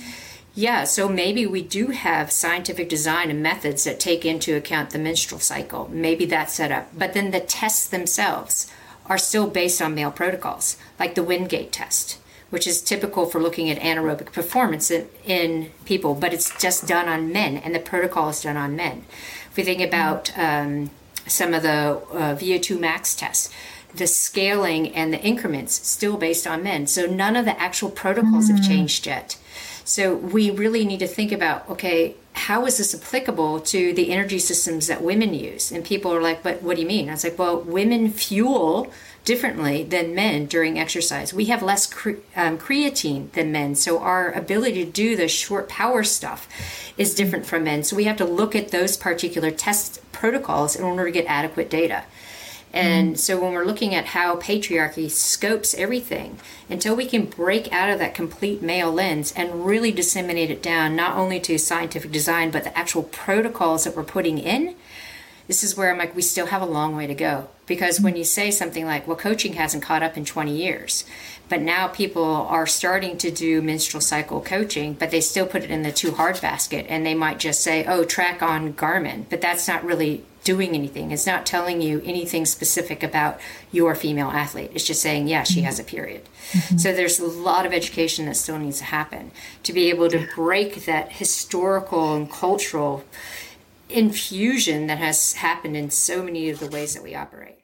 [0.52, 4.98] Yeah, so maybe we do have scientific design and methods that take into account the
[4.98, 5.88] menstrual cycle.
[5.92, 6.88] Maybe that's set up.
[6.98, 8.68] But then the tests themselves
[9.08, 12.18] are still based on male protocols, like the Wingate test,
[12.50, 17.08] which is typical for looking at anaerobic performance in, in people, but it's just done
[17.08, 19.04] on men, and the protocol is done on men.
[19.50, 20.90] If we think about um,
[21.26, 23.52] some of the uh, VO2 max tests,
[23.94, 26.86] the scaling and the increments still based on men.
[26.86, 28.56] So none of the actual protocols mm-hmm.
[28.56, 29.38] have changed yet.
[29.84, 34.38] So we really need to think about okay, how is this applicable to the energy
[34.38, 35.72] systems that women use?
[35.72, 37.08] And people are like, but what do you mean?
[37.08, 38.92] I was like, well, women fuel
[39.24, 41.34] differently than men during exercise.
[41.34, 45.68] We have less cre- um, creatine than men, so our ability to do the short
[45.68, 46.48] power stuff
[46.96, 47.82] is different from men.
[47.82, 51.68] So we have to look at those particular test protocols in order to get adequate
[51.68, 52.04] data.
[52.76, 53.18] And mm.
[53.18, 57.98] so when we're looking at how patriarchy scopes everything, until we can break out of
[57.98, 62.64] that complete male lens and really disseminate it down, not only to scientific design, but
[62.64, 64.76] the actual protocols that we're putting in,
[65.46, 67.48] this is where I'm like, we still have a long way to go.
[67.66, 71.04] Because when you say something like, well, coaching hasn't caught up in 20 years,
[71.48, 75.70] but now people are starting to do menstrual cycle coaching, but they still put it
[75.70, 79.40] in the too hard basket and they might just say, oh, track on Garmin, but
[79.40, 81.10] that's not really doing anything.
[81.10, 83.40] It's not telling you anything specific about
[83.72, 84.70] your female athlete.
[84.74, 86.22] It's just saying, yeah, she has a period.
[86.52, 86.78] Mm-hmm.
[86.78, 89.32] So there's a lot of education that still needs to happen
[89.64, 93.04] to be able to break that historical and cultural
[93.90, 97.58] infusion that has happened in so many of the ways that we operate.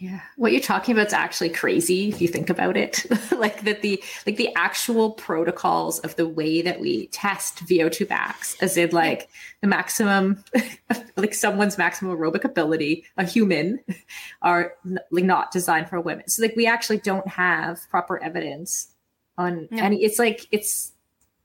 [0.00, 0.20] Yeah.
[0.36, 3.04] What you're talking about is actually crazy if you think about it.
[3.32, 8.56] like that the like the actual protocols of the way that we test VO2 max,
[8.60, 9.28] as in like
[9.60, 10.44] the maximum
[11.16, 13.80] like someone's maximum aerobic ability, a human,
[14.42, 14.74] are
[15.10, 16.28] like not designed for women.
[16.28, 18.88] So like we actually don't have proper evidence
[19.36, 19.82] on no.
[19.82, 20.92] any it's like it's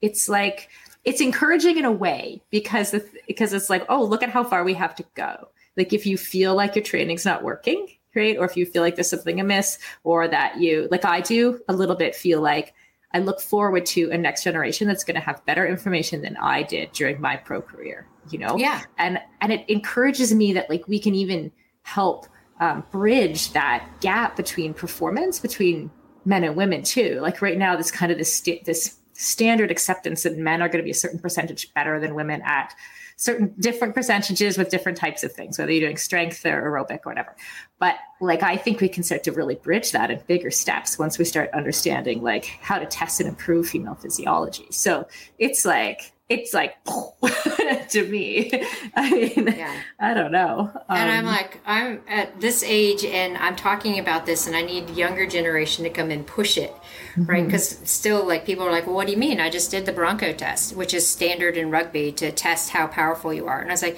[0.02, 0.70] it's like
[1.06, 4.64] it's encouraging in a way because the, because it's like, oh, look at how far
[4.64, 5.50] we have to go.
[5.76, 9.10] Like if you feel like your training's not working, Or if you feel like there's
[9.10, 12.74] something amiss, or that you, like I do, a little bit feel like
[13.14, 16.64] I look forward to a next generation that's going to have better information than I
[16.64, 18.58] did during my pro career, you know?
[18.58, 18.82] Yeah.
[18.98, 21.52] And and it encourages me that like we can even
[21.84, 22.28] help
[22.60, 25.92] um, bridge that gap between performance between
[26.26, 27.20] men and women too.
[27.22, 30.80] Like right now, this kind of this st- this standard acceptance that men are going
[30.80, 32.74] to be a certain percentage better than women at
[33.16, 37.12] certain different percentages with different types of things, whether you're doing strength or aerobic or
[37.12, 37.36] whatever.
[37.80, 41.18] But like I think we can start to really bridge that in bigger steps once
[41.18, 44.68] we start understanding like how to test and improve female physiology.
[44.72, 45.08] So
[45.38, 46.76] it's like it's like
[47.94, 48.52] to me.
[48.96, 49.80] I mean, yeah.
[50.00, 50.72] I don't know.
[50.90, 54.56] Um, and I'm um, like, I'm at this age and I'm talking about this, and
[54.56, 57.26] I need younger generation to come and push it, mm-hmm.
[57.26, 57.46] right?
[57.46, 59.40] Because still, like, people are like, well, what do you mean?
[59.40, 63.34] I just did the Bronco test, which is standard in rugby to test how powerful
[63.34, 63.60] you are.
[63.60, 63.98] And I was like,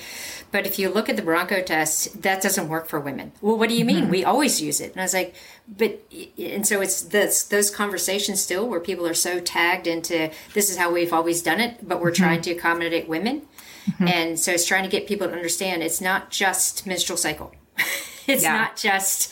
[0.52, 3.32] but if you look at the Bronco test, that doesn't work for women.
[3.42, 4.04] Well, what do you mean?
[4.04, 4.12] Mm-hmm.
[4.12, 4.92] We always use it.
[4.92, 5.36] And I was like,
[5.68, 6.00] but
[6.38, 10.78] and so it's this those conversations still where people are so tagged into this is
[10.78, 12.24] how we've always done it, but we're mm-hmm.
[12.24, 13.42] trying to accommodate women.
[13.90, 14.08] Mm-hmm.
[14.08, 17.54] And so it's trying to get people to understand it's not just menstrual cycle.
[18.28, 18.58] it's yeah.
[18.58, 19.32] not just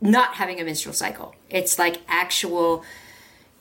[0.00, 1.34] not having a menstrual cycle.
[1.48, 2.84] It's like actual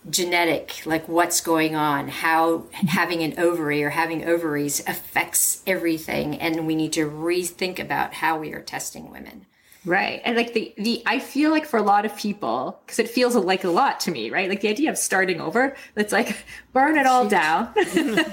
[0.10, 6.36] genetic, like what's going on, how having an ovary or having ovaries affects everything.
[6.40, 9.46] And we need to rethink about how we are testing women.
[9.86, 10.22] Right.
[10.26, 13.36] And like the the I feel like for a lot of people, because it feels
[13.36, 14.50] like a lot to me, right?
[14.50, 17.72] Like the idea of starting over, it's like burn it all down,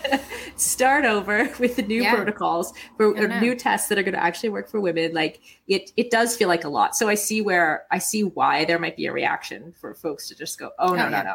[0.57, 2.15] start over with the new yeah.
[2.15, 5.13] protocols for new tests that are going to actually work for women.
[5.13, 6.97] Like it it does feel like a lot.
[6.97, 10.35] So I see where I see why there might be a reaction for folks to
[10.35, 11.23] just go, oh no, oh, no, yeah.
[11.23, 11.35] no.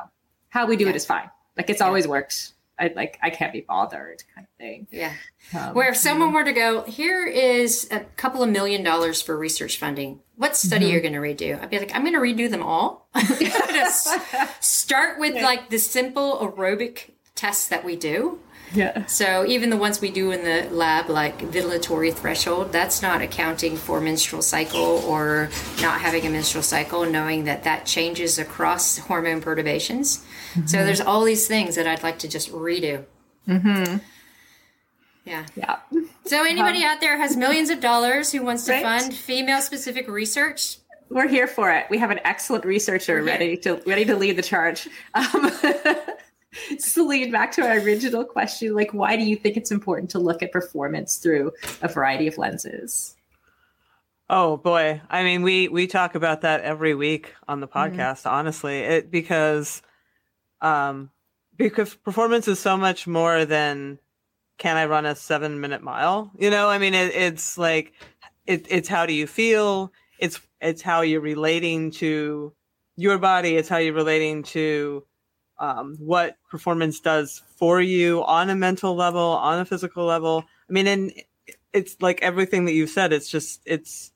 [0.49, 0.91] How we do yeah.
[0.91, 1.29] it is fine.
[1.55, 2.53] Like it's always worked.
[2.79, 4.87] I like I can't be bothered kind of thing.
[4.91, 5.13] Yeah.
[5.57, 9.37] Um, Where if someone were to go, here is a couple of million dollars for
[9.37, 10.19] research funding.
[10.35, 10.91] What study mm-hmm.
[10.91, 11.61] you're going to redo?
[11.61, 13.09] I'd be like, I'm going to redo them all.
[14.59, 15.43] start with yeah.
[15.43, 18.39] like the simple aerobic tests that we do.
[18.73, 19.05] Yeah.
[19.05, 23.77] So even the ones we do in the lab, like ventilatory threshold, that's not accounting
[23.77, 25.49] for menstrual cycle or
[25.81, 30.25] not having a menstrual cycle, knowing that that changes across hormone perturbations.
[30.57, 30.67] Mm-hmm.
[30.67, 33.05] So there's all these things that I'd like to just redo.
[33.47, 33.97] Mm-hmm.
[35.25, 35.45] Yeah.
[35.55, 35.79] Yeah.
[36.25, 38.83] So anybody um, out there has millions of dollars who wants to right?
[38.83, 40.77] fund female specific research?
[41.09, 41.85] We're here for it.
[41.89, 44.89] We have an excellent researcher ready to ready to lead the charge.
[45.13, 45.51] Um,
[46.79, 50.41] Selene, back to our original question, like why do you think it's important to look
[50.41, 51.51] at performance through
[51.81, 53.15] a variety of lenses?
[54.29, 55.01] Oh boy.
[55.09, 57.95] I mean, we we talk about that every week on the mm-hmm.
[57.95, 58.35] podcast, mm-hmm.
[58.35, 58.79] honestly.
[58.79, 59.81] It because
[60.61, 61.11] um
[61.55, 63.99] because performance is so much more than
[64.57, 66.31] can I run a 7-minute mile?
[66.37, 67.93] You know, I mean it, it's like
[68.45, 69.91] it, it's how do you feel?
[70.19, 72.53] It's it's how you're relating to
[72.95, 75.03] your body, it's how you're relating to
[75.59, 80.43] um, what performance does for you on a mental level, on a physical level.
[80.69, 81.13] I mean, and
[81.73, 83.13] it's like everything that you've said.
[83.13, 84.11] It's just it's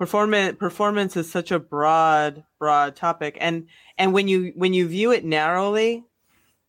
[0.00, 0.56] performance.
[0.58, 3.66] Performance is such a broad, broad topic, and
[3.98, 6.06] and when you when you view it narrowly,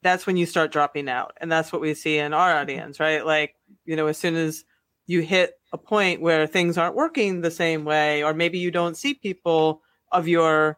[0.02, 3.26] that's when you start dropping out, and that's what we see in our audience, right?
[3.26, 3.56] Like
[3.86, 4.66] you know, as soon as
[5.08, 8.98] you hit a point where things aren't working the same way, or maybe you don't
[8.98, 10.78] see people of your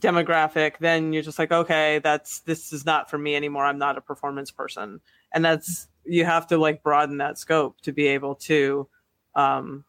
[0.00, 3.64] demographic, then you're just like, okay, that's this is not for me anymore.
[3.64, 5.00] I'm not a performance person,
[5.32, 8.88] and that's you have to like broaden that scope to be able to
[9.36, 9.84] um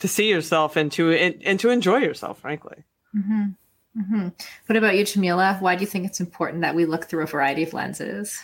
[0.00, 2.84] to see yourself and to and, to enjoy yourself, frankly.
[3.16, 3.46] Mm-hmm.
[4.00, 4.28] Mm-hmm.
[4.66, 5.56] What about you, Jamila?
[5.60, 8.38] Why do you think it's important that we look through a variety of lenses?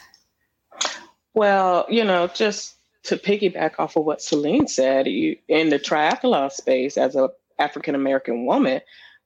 [1.33, 6.51] Well, you know, just to piggyback off of what Selene said, you in the triathlon
[6.51, 8.81] space as a African American woman,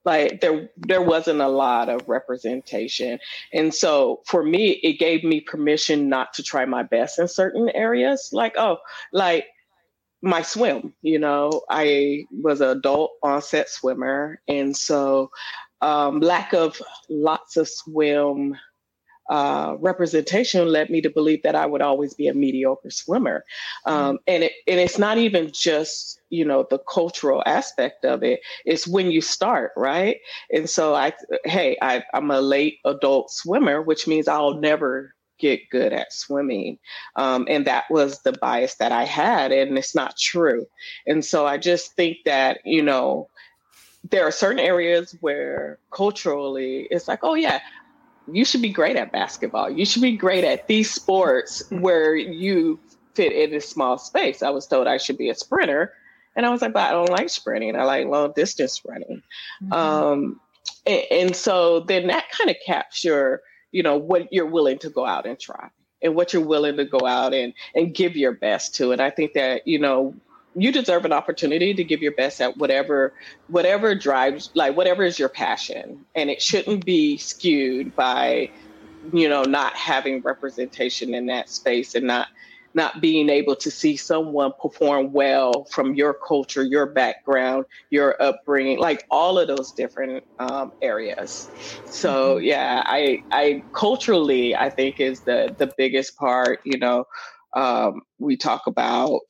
[0.05, 3.19] like there there wasn't a lot of representation
[3.53, 7.69] and so for me it gave me permission not to try my best in certain
[7.75, 8.79] areas like oh
[9.13, 9.47] like
[10.23, 15.31] my swim you know i was an adult onset swimmer and so
[15.81, 18.57] um, lack of lots of swim
[19.29, 23.45] uh, representation led me to believe that I would always be a mediocre swimmer.
[23.85, 24.19] Um, mm.
[24.27, 28.41] and, it, and it's not even just, you know, the cultural aspect of it.
[28.65, 30.17] It's when you start, right?
[30.51, 31.13] And so I,
[31.45, 36.79] hey, I, I'm a late adult swimmer, which means I'll never get good at swimming.
[37.17, 40.67] Um, and that was the bias that I had, and it's not true.
[41.07, 43.29] And so I just think that, you know,
[44.11, 47.61] there are certain areas where culturally it's like, oh, yeah,
[48.31, 49.71] you should be great at basketball.
[49.71, 52.79] You should be great at these sports where you
[53.15, 54.43] fit in a small space.
[54.43, 55.93] I was told I should be a sprinter.
[56.37, 57.75] And I was like, but I don't like sprinting.
[57.75, 59.23] I like long distance running.
[59.63, 59.73] Mm-hmm.
[59.73, 60.41] Um,
[60.87, 63.41] and, and, so then that kind of caps your,
[63.73, 65.71] you know, what you're willing to go out and try
[66.03, 68.93] and what you're willing to go out and, and give your best to.
[68.93, 70.15] And I think that, you know,
[70.55, 73.13] you deserve an opportunity to give your best at whatever
[73.49, 78.51] whatever drives like whatever is your passion and it shouldn't be skewed by
[79.13, 82.29] you know, not having representation in that space and not
[82.75, 88.79] not being able to see someone perform well from your culture, your background, your upbringing,
[88.79, 91.49] like all of those different um, areas.
[91.87, 92.45] So mm-hmm.
[92.45, 96.61] yeah, I I culturally I think is the the biggest part.
[96.65, 97.05] You know,
[97.55, 99.21] um, we talk about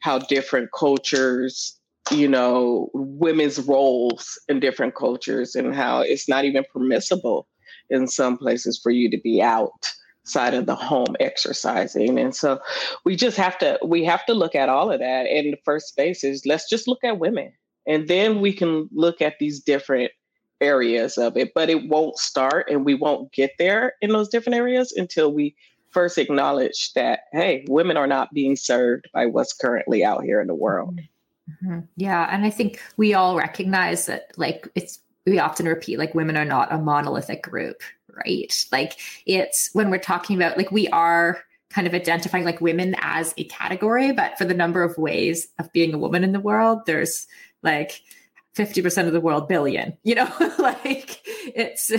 [0.00, 1.74] how different cultures
[2.10, 7.46] you know women's roles in different cultures and how it's not even permissible
[7.90, 9.92] in some places for you to be out
[10.28, 12.18] side of the home exercising.
[12.18, 12.60] And so
[13.04, 15.26] we just have to we have to look at all of that.
[15.26, 17.52] And the first space is let's just look at women.
[17.86, 20.12] And then we can look at these different
[20.60, 21.52] areas of it.
[21.54, 25.54] But it won't start and we won't get there in those different areas until we
[25.90, 30.46] first acknowledge that hey women are not being served by what's currently out here in
[30.46, 31.00] the world.
[31.64, 31.80] Mm-hmm.
[31.96, 32.28] yeah.
[32.30, 36.44] And i think we all recognize that like it's we often repeat like women are
[36.44, 37.82] not a monolithic group
[38.24, 38.66] right?
[38.72, 43.34] Like it's when we're talking about like we are kind of identifying like women as
[43.36, 46.80] a category, but for the number of ways of being a woman in the world,
[46.86, 47.26] there's
[47.62, 48.00] like
[48.56, 51.92] 50% of the world billion, you know, like it's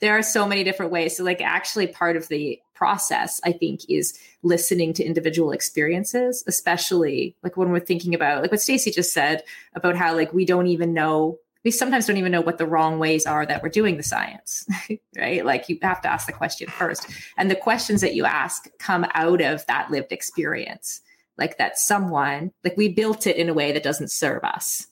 [0.00, 1.16] there are so many different ways.
[1.16, 7.36] So like actually part of the process I think is listening to individual experiences, especially
[7.42, 9.42] like when we're thinking about like what Stacy just said
[9.74, 13.00] about how like we don't even know we sometimes don't even know what the wrong
[13.00, 14.64] ways are that we're doing the science,
[15.16, 15.44] right?
[15.44, 17.08] Like you have to ask the question first.
[17.36, 21.00] And the questions that you ask come out of that lived experience.
[21.36, 24.86] Like that someone, like we built it in a way that doesn't serve us,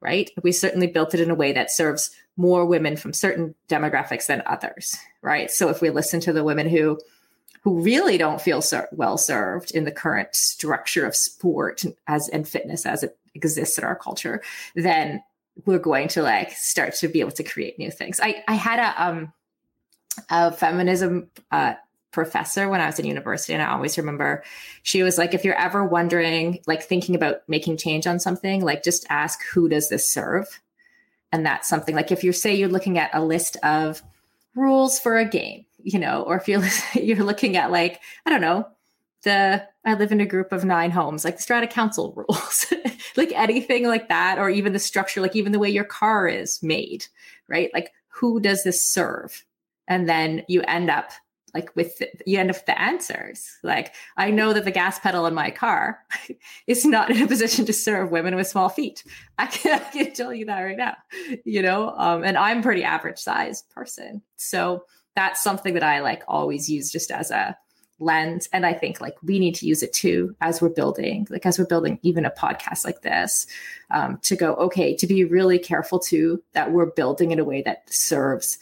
[0.00, 0.30] right?
[0.40, 4.44] We certainly built it in a way that serves more women from certain demographics than
[4.46, 5.50] others, right?
[5.50, 7.00] So if we listen to the women who
[7.62, 12.48] who really don't feel ser- well served in the current structure of sport as and
[12.48, 14.40] fitness as it exists in our culture,
[14.76, 15.22] then
[15.66, 18.20] we're going to like start to be able to create new things.
[18.22, 19.32] I I had a um
[20.28, 21.74] a feminism uh
[22.10, 24.42] professor when I was in university and I always remember
[24.82, 28.82] she was like if you're ever wondering like thinking about making change on something like
[28.82, 30.60] just ask who does this serve
[31.30, 34.02] and that's something like if you say you're looking at a list of
[34.56, 36.64] rules for a game you know or if you're
[37.00, 38.66] you're looking at like I don't know
[39.22, 42.72] the I live in a group of nine homes, like the strata council rules,
[43.20, 46.62] like anything like that, or even the structure, like even the way your car is
[46.62, 47.06] made,
[47.48, 47.70] right?
[47.72, 49.44] Like who does this serve?
[49.86, 51.10] And then you end up
[51.54, 53.58] like with the, you end up with the answers.
[53.62, 56.00] Like I know that the gas pedal in my car
[56.66, 59.04] is not in a position to serve women with small feet.
[59.38, 60.96] I can, I can tell you that right now,
[61.44, 61.90] you know.
[61.96, 64.84] Um, and I'm pretty average sized person, so
[65.16, 67.56] that's something that I like always use just as a
[68.00, 68.48] lens.
[68.52, 71.58] And i think like we need to use it too as we're building like as
[71.58, 73.46] we're building even a podcast like this
[73.90, 77.62] um, to go okay to be really careful too that we're building in a way
[77.62, 78.58] that serves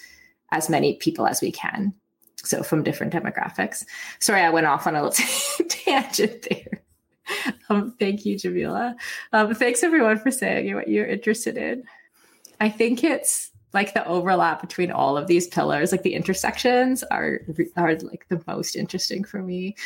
[0.51, 1.95] as many people as we can.
[2.37, 3.85] So from different demographics.
[4.19, 5.25] Sorry i went off on a little
[5.69, 6.83] tangent there.
[7.69, 8.97] Um, thank you jamila.
[9.33, 11.85] Um, thanks everyone for saying what you're interested in.
[12.61, 17.41] I think it's like the overlap between all of these pillars like the intersections are
[17.77, 19.77] are like the most interesting for me.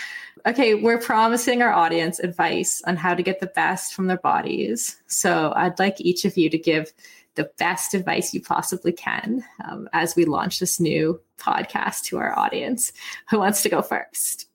[0.47, 4.97] Okay we're promising our audience advice on how to get the best from their bodies.
[5.07, 6.93] So i'd like each of you to give
[7.35, 12.39] the best advice you possibly can um, as we launch this new podcast to our
[12.39, 12.93] audience.
[13.31, 14.49] Who wants to go first?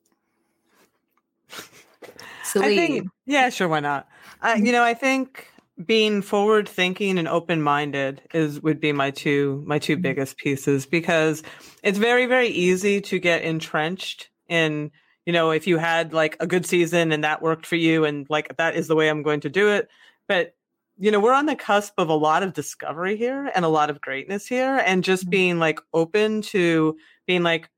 [2.44, 2.72] Selene.
[2.72, 4.08] I think, yeah sure why not?
[4.42, 5.52] Uh, you know i think
[5.86, 10.02] being forward thinking and open minded is would be my two my two mm-hmm.
[10.02, 11.44] biggest pieces because
[11.84, 14.92] it's very very easy to get entrenched in
[15.26, 18.26] you know if you had like a good season and that worked for you and
[18.30, 19.88] like that is the way I'm going to do it
[20.28, 20.56] but
[20.98, 23.92] you know we're on the cusp of a lot of discovery here and a lot
[23.92, 25.32] of greatness here and just mm-hmm.
[25.32, 26.98] being like open to
[27.28, 27.70] being like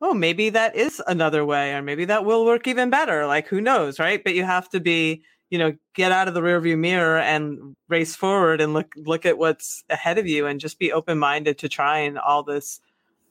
[0.00, 3.60] oh maybe that is another way or maybe that will work even better like who
[3.60, 7.18] knows right but you have to be you know get out of the rearview mirror
[7.18, 11.18] and race forward and look look at what's ahead of you and just be open
[11.18, 12.80] minded to trying all this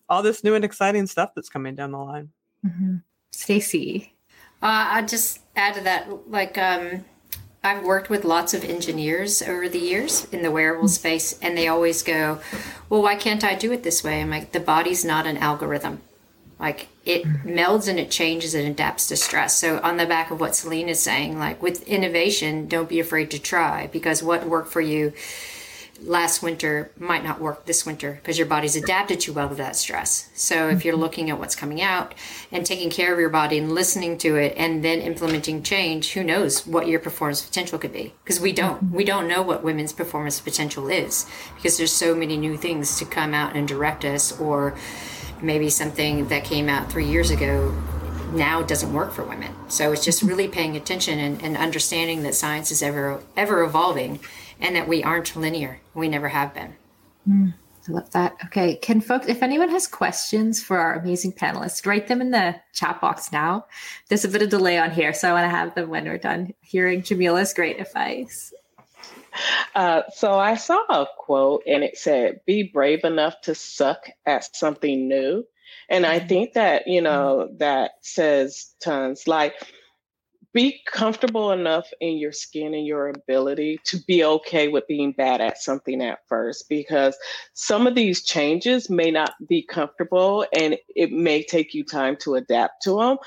[0.09, 2.29] all this new and exciting stuff that's coming down the line.
[2.65, 2.97] Mm-hmm.
[3.31, 4.13] Stacy,
[4.61, 7.05] uh, I just add to that like um,
[7.63, 10.87] I've worked with lots of engineers over the years in the wearable mm-hmm.
[10.87, 12.39] space, and they always go,
[12.89, 16.01] "Well, why can't I do it this way?" I'm like, "The body's not an algorithm."
[16.59, 19.55] Like it melds and it changes and adapts to stress.
[19.55, 23.29] So on the back of what Selene is saying, like with innovation, don't be afraid
[23.31, 25.13] to try because what worked for you
[26.03, 29.75] last winter might not work this winter because your body's adapted too well to that
[29.75, 30.29] stress.
[30.35, 32.13] So if you're looking at what's coming out
[32.51, 36.23] and taking care of your body and listening to it and then implementing change, who
[36.23, 38.13] knows what your performance potential could be?
[38.23, 42.37] Because we don't we don't know what women's performance potential is because there's so many
[42.37, 44.75] new things to come out and direct us or
[45.41, 47.71] maybe something that came out three years ago
[48.33, 49.53] now doesn't work for women.
[49.69, 54.19] So it's just really paying attention and, and understanding that science is ever ever evolving
[54.59, 55.79] and that we aren't linear.
[55.93, 56.75] We never have been.
[57.27, 57.53] Mm,
[57.87, 58.35] I love that.
[58.45, 58.75] Okay.
[58.75, 62.99] Can folks, if anyone has questions for our amazing panelists, write them in the chat
[62.99, 63.65] box now.
[64.09, 66.17] There's a bit of delay on here, so I want to have them when we're
[66.17, 68.53] done hearing Jamila's great advice.
[69.75, 74.55] Uh, so I saw a quote and it said, Be brave enough to suck at
[74.55, 75.45] something new.
[75.89, 76.27] And I mm-hmm.
[76.27, 79.27] think that, you know, that says tons.
[79.27, 79.55] Like,
[80.53, 85.39] be comfortable enough in your skin and your ability to be okay with being bad
[85.39, 87.15] at something at first because
[87.53, 92.35] some of these changes may not be comfortable and it may take you time to
[92.35, 93.17] adapt to them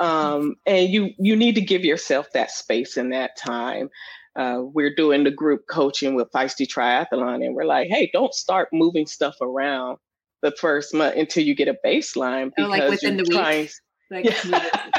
[0.00, 3.90] um, and you you need to give yourself that space and that time
[4.38, 8.68] uh, we're doing the group coaching with feisty triathlon and we're like hey don't start
[8.72, 9.98] moving stuff around
[10.42, 13.62] the first month until you get a baseline because oh, like within you're the trying,
[13.62, 13.72] week.
[14.10, 14.90] Like, yeah.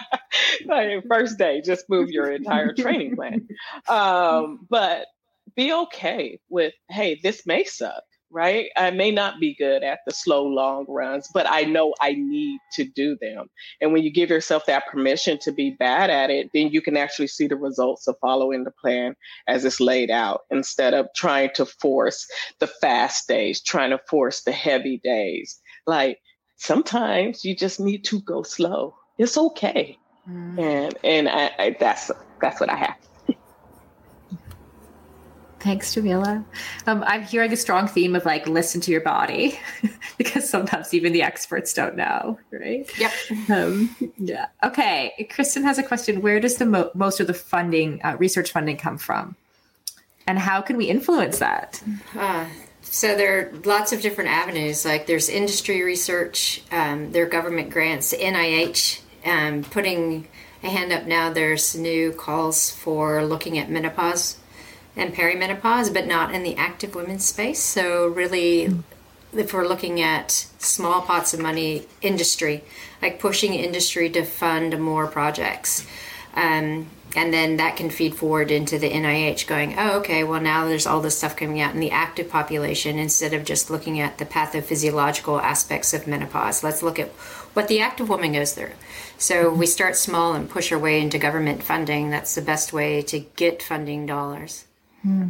[0.66, 3.46] like first day, just move your entire training plan.
[3.88, 5.06] Um, but
[5.54, 8.02] be okay with, hey, this may suck,
[8.36, 8.68] right?
[8.76, 12.58] I may not be good at the slow, long runs, but I know I need
[12.74, 13.46] to do them.
[13.80, 16.98] And when you give yourself that permission to be bad at it, then you can
[16.98, 19.16] actually see the results of following the plan
[19.48, 22.28] as it's laid out instead of trying to force
[22.58, 25.58] the fast days, trying to force the heavy days.
[25.86, 26.18] Like
[26.56, 28.96] sometimes you just need to go slow.
[29.16, 29.96] It's okay.
[30.28, 30.60] Mm.
[30.60, 32.10] And and I, I, that's
[32.42, 32.96] that's what I have.
[35.66, 36.44] Thanks, Jamila.
[36.86, 39.58] Um, I'm hearing a strong theme of like listen to your body
[40.16, 42.88] because sometimes even the experts don't know, right?
[42.96, 43.12] Yep.
[43.50, 44.46] Um, yeah.
[44.62, 45.26] Okay.
[45.28, 46.22] Kristen has a question.
[46.22, 49.34] Where does the mo- most of the funding, uh, research funding, come from,
[50.24, 51.82] and how can we influence that?
[52.14, 52.46] Uh,
[52.82, 54.84] so there are lots of different avenues.
[54.84, 60.28] Like there's industry research, um, there are government grants, NIH um, putting
[60.62, 61.32] a hand up now.
[61.32, 64.36] There's new calls for looking at menopause
[64.96, 67.62] and perimenopause, but not in the active women's space.
[67.62, 68.74] So really,
[69.34, 72.64] if we're looking at small pots of money, industry,
[73.02, 75.86] like pushing industry to fund more projects.
[76.34, 80.66] Um, and then that can feed forward into the NIH going, oh, okay, well, now
[80.66, 84.18] there's all this stuff coming out in the active population instead of just looking at
[84.18, 86.62] the pathophysiological aspects of menopause.
[86.62, 87.08] Let's look at
[87.54, 88.72] what the active woman goes through.
[89.16, 92.10] So we start small and push our way into government funding.
[92.10, 94.66] That's the best way to get funding dollars.
[95.06, 95.28] Hmm.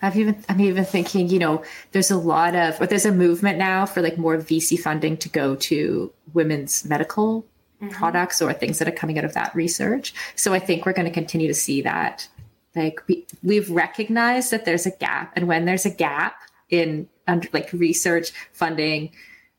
[0.00, 1.62] I've even I'm even thinking, you know,
[1.92, 5.28] there's a lot of or there's a movement now for like more VC funding to
[5.28, 7.44] go to women's medical
[7.80, 7.90] mm-hmm.
[7.90, 10.14] products or things that are coming out of that research.
[10.34, 12.28] So I think we're going to continue to see that.
[12.74, 16.36] Like we, we've recognized that there's a gap, and when there's a gap
[16.70, 19.12] in under like research funding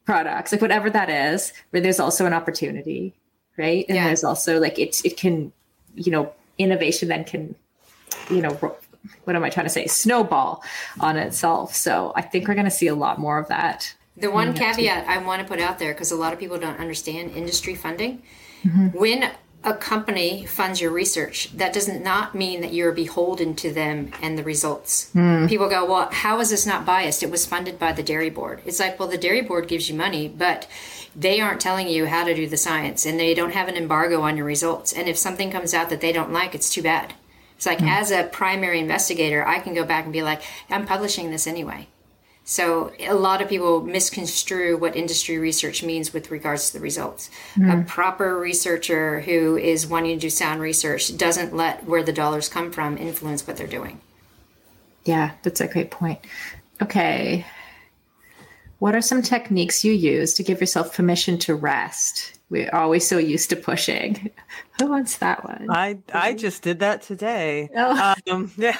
[0.05, 3.13] products, like whatever that is, where there's also an opportunity,
[3.57, 3.85] right?
[3.87, 4.07] And yeah.
[4.07, 5.53] there's also like it it can,
[5.95, 7.55] you know, innovation then can,
[8.29, 8.57] you know,
[9.23, 9.87] what am I trying to say?
[9.87, 10.63] Snowball
[10.99, 11.75] on itself.
[11.75, 15.07] So I think we're going to see a lot more of that the one caveat
[15.07, 18.21] I want to put out there, because a lot of people don't understand industry funding,
[18.63, 18.89] mm-hmm.
[18.89, 19.31] when
[19.63, 24.37] a company funds your research, that does not mean that you're beholden to them and
[24.37, 25.09] the results.
[25.15, 25.47] Mm.
[25.47, 27.23] People go, well, how is this not biased?
[27.23, 28.61] It was funded by the dairy board.
[28.65, 30.67] It's like, well, the dairy board gives you money, but
[31.15, 34.21] they aren't telling you how to do the science and they don't have an embargo
[34.21, 34.91] on your results.
[34.91, 37.13] And if something comes out that they don't like, it's too bad.
[37.63, 37.89] It's like, mm.
[37.89, 41.87] as a primary investigator, I can go back and be like, I'm publishing this anyway.
[42.43, 47.29] So a lot of people misconstrue what industry research means with regards to the results.
[47.55, 47.83] Mm.
[47.83, 52.49] A proper researcher who is wanting to do sound research doesn't let where the dollars
[52.49, 54.01] come from influence what they're doing.
[55.05, 56.19] Yeah, that's a great point.
[56.81, 57.45] Okay.
[58.79, 62.37] What are some techniques you use to give yourself permission to rest?
[62.53, 64.29] We're always so used to pushing.
[64.79, 65.71] Who wants that one?
[65.71, 67.67] I I just did that today.
[67.75, 68.13] Oh.
[68.29, 68.77] Um, yeah.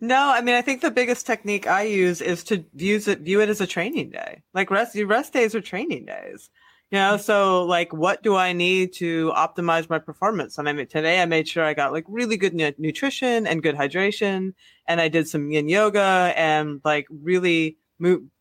[0.00, 3.40] No, I mean I think the biggest technique I use is to view it view
[3.40, 4.42] it as a training day.
[4.54, 6.48] Like rest your rest days are training days.
[6.92, 10.56] You know, so like what do I need to optimize my performance?
[10.56, 13.64] And I mean today I made sure I got like really good nu- nutrition and
[13.64, 14.52] good hydration
[14.86, 17.78] and I did some yin yoga and like really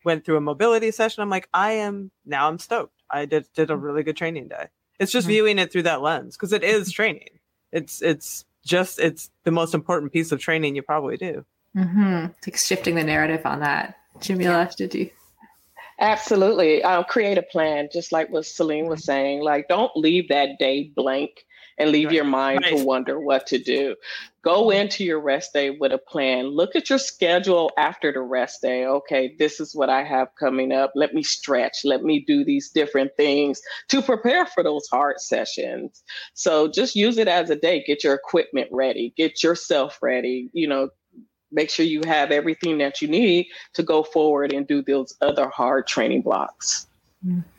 [0.06, 1.24] went through a mobility session.
[1.24, 2.97] I'm like I am now I'm stoked.
[3.10, 3.82] I did did a mm.
[3.82, 4.68] really good training day.
[5.00, 5.34] It's just mm-hmm.
[5.34, 7.40] viewing it through that lens because it is training.
[7.72, 11.46] It's it's just it's the most important piece of training you probably do.
[11.76, 12.28] Mm-hmm.
[12.46, 13.98] Like shifting the narrative on that.
[14.20, 15.12] Jamila, did you?
[16.00, 16.84] Absolutely.
[16.84, 19.42] Um, create a plan, just like what Selene was saying.
[19.42, 21.46] Like, don't leave that day blank
[21.78, 22.16] and leave right.
[22.16, 22.78] your mind right.
[22.78, 23.96] to wonder what to do.
[24.44, 26.48] Go into your rest day with a plan.
[26.48, 28.86] Look at your schedule after the rest day.
[28.86, 30.94] Okay, this is what I have coming up.
[30.96, 31.84] Let me stretch.
[31.84, 36.04] Let me do these different things to prepare for those hard sessions.
[36.34, 37.84] So just use it as a day.
[37.86, 40.90] Get your equipment ready, get yourself ready, you know,
[41.52, 45.50] make sure you have everything that you need to go forward and do those other
[45.50, 46.87] hard training blocks.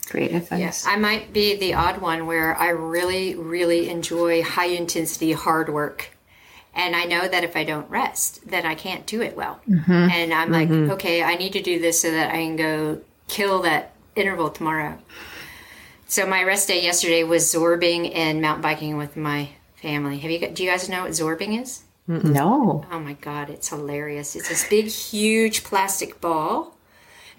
[0.07, 0.61] Great advice.
[0.61, 5.69] Yes, I might be the odd one where I really, really enjoy high intensity hard
[5.69, 6.11] work.
[6.75, 9.61] And I know that if I don't rest, that I can't do it well.
[9.69, 9.93] Mm-hmm.
[9.93, 10.93] And I'm like, mm-hmm.
[10.93, 14.99] okay, I need to do this so that I can go kill that interval tomorrow.
[16.07, 20.19] So my rest day yesterday was zorbing and mountain biking with my family.
[20.19, 20.39] Have you?
[20.49, 21.83] Do you guys know what zorbing is?
[22.07, 22.87] No.
[22.91, 24.35] Oh my God, it's hilarious.
[24.35, 26.78] It's this big, huge plastic ball,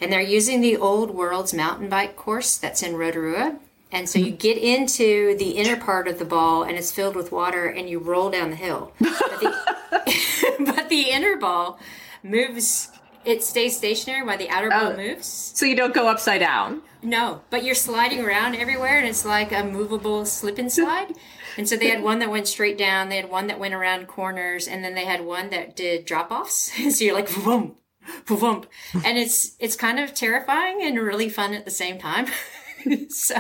[0.01, 3.57] and they're using the Old World's mountain bike course that's in Rotorua.
[3.91, 4.37] And so you hmm.
[4.37, 7.99] get into the inner part of the ball, and it's filled with water, and you
[7.99, 8.93] roll down the hill.
[8.99, 11.79] But the, but the inner ball
[12.23, 12.91] moves
[13.25, 15.27] it stays stationary while the outer ball oh, moves.
[15.27, 16.81] So you don't go upside down.
[17.01, 21.13] No, but you're sliding around everywhere, and it's like a movable slip and slide.
[21.57, 24.07] And so they had one that went straight down, they had one that went around
[24.07, 26.71] corners, and then they had one that did drop offs.
[26.95, 27.75] so you're like, boom,
[28.28, 32.28] boom, and it's it's kind of terrifying and really fun at the same time.
[33.10, 33.36] so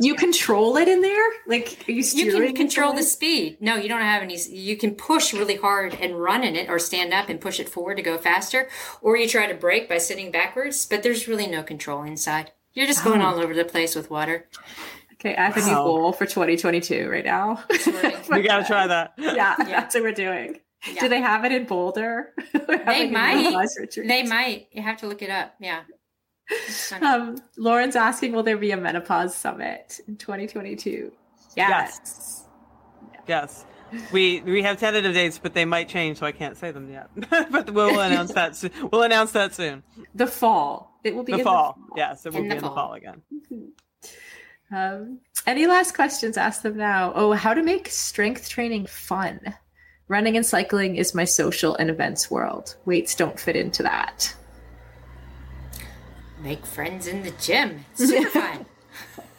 [0.00, 3.58] you control it in there, like you, you can control the speed.
[3.60, 4.38] No, you don't have any.
[4.48, 7.68] You can push really hard and run in it, or stand up and push it
[7.68, 8.68] forward to go faster,
[9.00, 10.86] or you try to brake by sitting backwards.
[10.86, 12.52] But there's really no control inside.
[12.74, 13.26] You're just going oh.
[13.26, 14.48] all over the place with water.
[15.14, 17.62] Okay, I have a new goal for 2022 right now.
[17.70, 19.12] we gotta try that.
[19.16, 20.58] Yeah, yeah, that's what we're doing.
[20.92, 21.02] Yeah.
[21.02, 22.32] Do they have it in Boulder?
[22.52, 23.68] they might.
[23.94, 24.66] They might.
[24.72, 25.54] You have to look it up.
[25.60, 25.82] Yeah.
[27.00, 31.12] Um, Lauren's asking, will there be a menopause summit in 2022?
[31.56, 32.00] Yes.
[32.08, 32.44] Yes.
[33.28, 33.64] yes.
[34.10, 37.10] We we have tentative dates, but they might change, so I can't say them yet.
[37.50, 38.56] but we'll announce that.
[38.56, 38.70] Soon.
[38.90, 39.82] We'll announce that soon.
[40.14, 40.98] The fall.
[41.04, 41.74] It will be the fall.
[41.74, 41.96] The fall.
[41.96, 43.22] Yes, it will in be in the fall again.
[43.32, 44.74] Mm-hmm.
[44.74, 46.38] Um, any last questions?
[46.38, 47.12] Ask them now.
[47.14, 49.54] Oh, how to make strength training fun.
[50.12, 52.76] Running and cycling is my social and events world.
[52.84, 54.36] Weights don't fit into that.
[56.42, 57.86] Make friends in the gym.
[57.92, 58.66] It's super fun.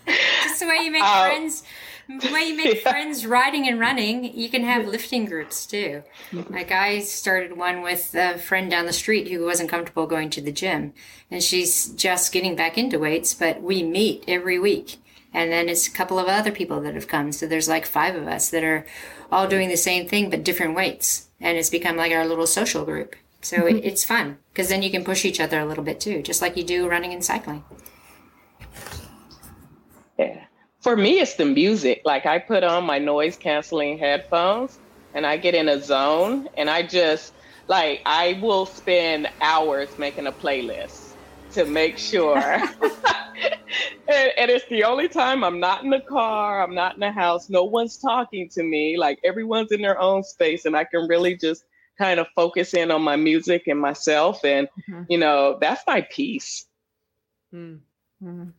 [0.07, 1.61] Just the way you make uh, friends
[2.07, 2.91] the way you make yeah.
[2.91, 6.03] friends riding and running, you can have lifting groups too.
[6.49, 10.41] Like I started one with a friend down the street who wasn't comfortable going to
[10.41, 10.93] the gym,
[11.29, 14.97] and she's just getting back into weights, but we meet every week
[15.33, 17.31] and then it's a couple of other people that have come.
[17.31, 18.85] So there's like five of us that are
[19.31, 22.85] all doing the same thing but different weights, and it's become like our little social
[22.85, 23.15] group.
[23.41, 23.77] So mm-hmm.
[23.77, 26.41] it, it's fun because then you can push each other a little bit too, just
[26.41, 27.63] like you do running and cycling.
[30.17, 30.45] Yeah.
[30.81, 32.01] For me, it's the music.
[32.05, 34.77] Like I put on my noise canceling headphones
[35.13, 37.33] and I get in a zone and I just
[37.67, 41.02] like I will spend hours making a playlist
[41.53, 42.37] to make sure.
[44.07, 47.11] and, and, it's the only time I'm not in the car, I'm not in the
[47.11, 48.97] house, no one's talking to me.
[48.97, 51.65] Like everyone's in their own space, and I can really just
[51.97, 54.43] kind of focus in on my music and myself.
[54.43, 55.03] And, mm-hmm.
[55.09, 56.65] you know, that's my peace.
[57.53, 58.49] Mm-hmm.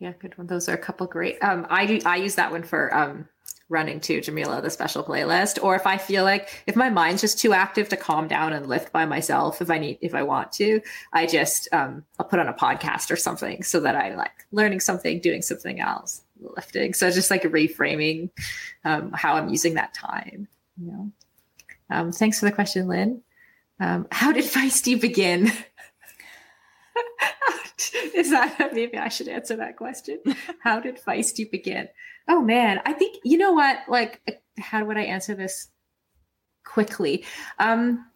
[0.00, 0.46] Yeah, good one.
[0.46, 1.38] Those are a couple great.
[1.42, 3.28] Um, I I use that one for um
[3.68, 5.62] running to Jamila, the special playlist.
[5.62, 8.66] Or if I feel like if my mind's just too active to calm down and
[8.66, 10.80] lift by myself, if I need if I want to,
[11.12, 14.80] I just um I'll put on a podcast or something so that I like learning
[14.80, 16.94] something, doing something else, lifting.
[16.94, 18.30] So just like reframing
[18.84, 20.48] um how I'm using that time.
[20.80, 21.12] You know.
[21.90, 23.22] Um, thanks for the question, Lynn.
[23.80, 25.50] Um, how did Feisty begin?
[28.14, 30.20] Is that maybe I should answer that question?
[30.60, 31.88] How did Feisty begin?
[32.28, 33.78] Oh man, I think you know what?
[33.88, 35.68] Like, how would I answer this
[36.64, 37.24] quickly?
[37.58, 38.06] Um,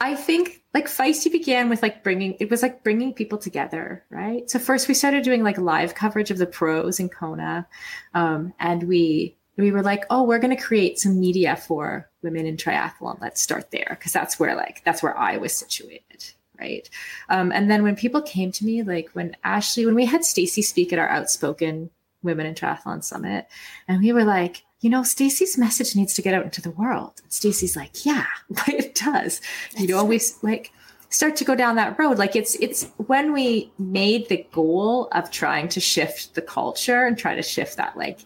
[0.00, 4.50] I think like Feisty began with like bringing it was like bringing people together, right?
[4.50, 7.68] So first we started doing like live coverage of the pros in Kona,
[8.14, 12.46] um, and we we were like, oh, we're going to create some media for women
[12.46, 13.20] in triathlon.
[13.20, 16.88] Let's start there because that's where like that's where I was situated, right?
[17.28, 20.62] Um, and then when people came to me, like when Ashley, when we had Stacy
[20.62, 21.90] speak at our Outspoken
[22.22, 23.46] Women in Triathlon Summit,
[23.88, 27.12] and we were like, you know, Stacy's message needs to get out into the world.
[27.22, 28.26] And Stacy's like, yeah,
[28.66, 29.40] it does.
[29.76, 30.72] You know, we like
[31.08, 32.18] start to go down that road.
[32.18, 37.16] Like it's it's when we made the goal of trying to shift the culture and
[37.16, 38.20] try to shift that like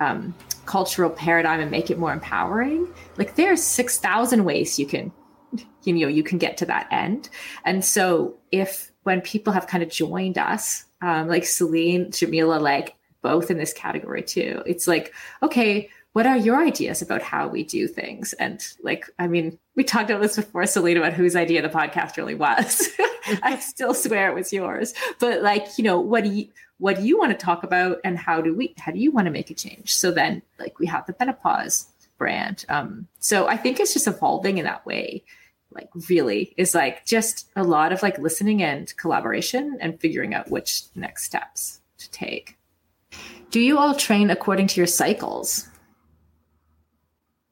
[0.00, 0.34] um,
[0.66, 2.88] cultural paradigm and make it more empowering.
[3.16, 5.12] Like there's six thousand ways you can
[5.84, 7.28] you know you can get to that end.
[7.64, 12.96] And so if when people have kind of joined us, um, like Selene, Jamila, like
[13.22, 14.62] both in this category too.
[14.66, 18.34] It's like, okay, what are your ideas about how we do things?
[18.34, 22.16] And like, I mean, we talked about this before, Selena, about whose idea the podcast
[22.16, 22.88] really was.
[23.42, 24.92] I still swear it was yours.
[25.18, 28.18] But like, you know, what do you what do you want to talk about and
[28.18, 29.94] how do we how do you want to make a change?
[29.94, 31.86] So then like we have the menopause
[32.18, 32.66] brand.
[32.68, 35.24] Um, so I think it's just evolving in that way.
[35.70, 40.50] Like really is like just a lot of like listening and collaboration and figuring out
[40.50, 42.58] which next steps to take.
[43.50, 45.68] Do you all train according to your cycles?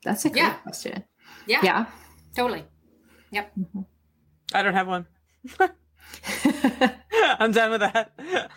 [0.04, 0.54] That's a great Yeah.
[0.54, 1.04] question.
[1.46, 1.60] Yeah.
[1.62, 1.86] Yeah.
[2.34, 2.64] Totally.
[3.32, 3.52] Yep.
[4.54, 5.06] I don't have one.
[7.38, 8.12] I'm done with that.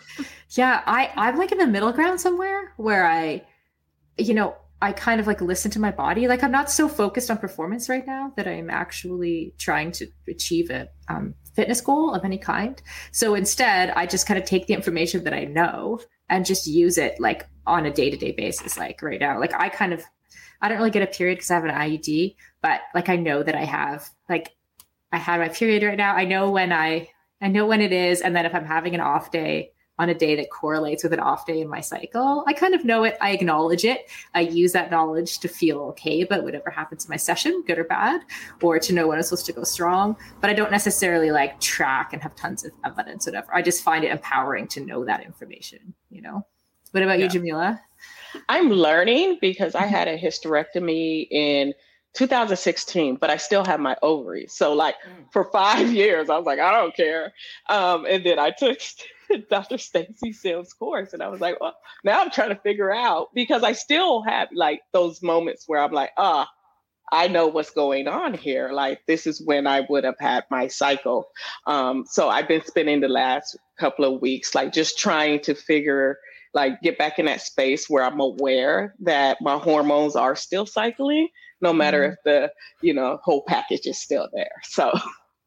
[0.50, 3.42] Yeah, I I'm like in the middle ground somewhere where I,
[4.16, 6.28] you know, I kind of like listen to my body.
[6.28, 10.70] Like I'm not so focused on performance right now that I'm actually trying to achieve
[10.70, 12.80] a um, fitness goal of any kind.
[13.10, 15.98] So instead, I just kind of take the information that I know
[16.34, 18.76] and just use it like on a day to day basis.
[18.76, 20.02] Like right now, like I kind of,
[20.60, 23.42] I don't really get a period because I have an IUD, but like I know
[23.42, 24.50] that I have like
[25.12, 26.14] I had my period right now.
[26.14, 27.08] I know when I
[27.40, 30.14] I know when it is, and then if I'm having an off day on a
[30.14, 33.16] day that correlates with an off day in my cycle, I kind of know it.
[33.20, 34.10] I acknowledge it.
[34.34, 37.84] I use that knowledge to feel okay about whatever happens in my session, good or
[37.84, 38.22] bad,
[38.60, 40.16] or to know when I'm supposed to go strong.
[40.40, 43.54] But I don't necessarily like track and have tons of evidence, whatever.
[43.54, 45.94] I just find it empowering to know that information.
[46.10, 46.46] You know.
[46.90, 47.80] What about you, Jamila?
[48.48, 51.74] I'm learning because I had a hysterectomy in
[52.14, 54.52] 2016, but I still have my ovaries.
[54.52, 54.94] So, like
[55.32, 57.32] for five years, I was like, I don't care.
[57.68, 58.78] Um, and then I took
[59.50, 59.78] Dr.
[59.78, 61.74] Stacy Sims' course, and I was like, well,
[62.04, 65.92] now I'm trying to figure out because I still have like those moments where I'm
[65.92, 66.48] like, ah.
[67.12, 68.72] I know what's going on here.
[68.72, 71.28] Like this is when I would have had my cycle.
[71.66, 76.16] Um, so I've been spending the last couple of weeks like just trying to figure
[76.54, 81.28] like get back in that space where I'm aware that my hormones are still cycling,
[81.60, 82.50] no matter if the
[82.80, 84.52] you know whole package is still there.
[84.62, 84.90] So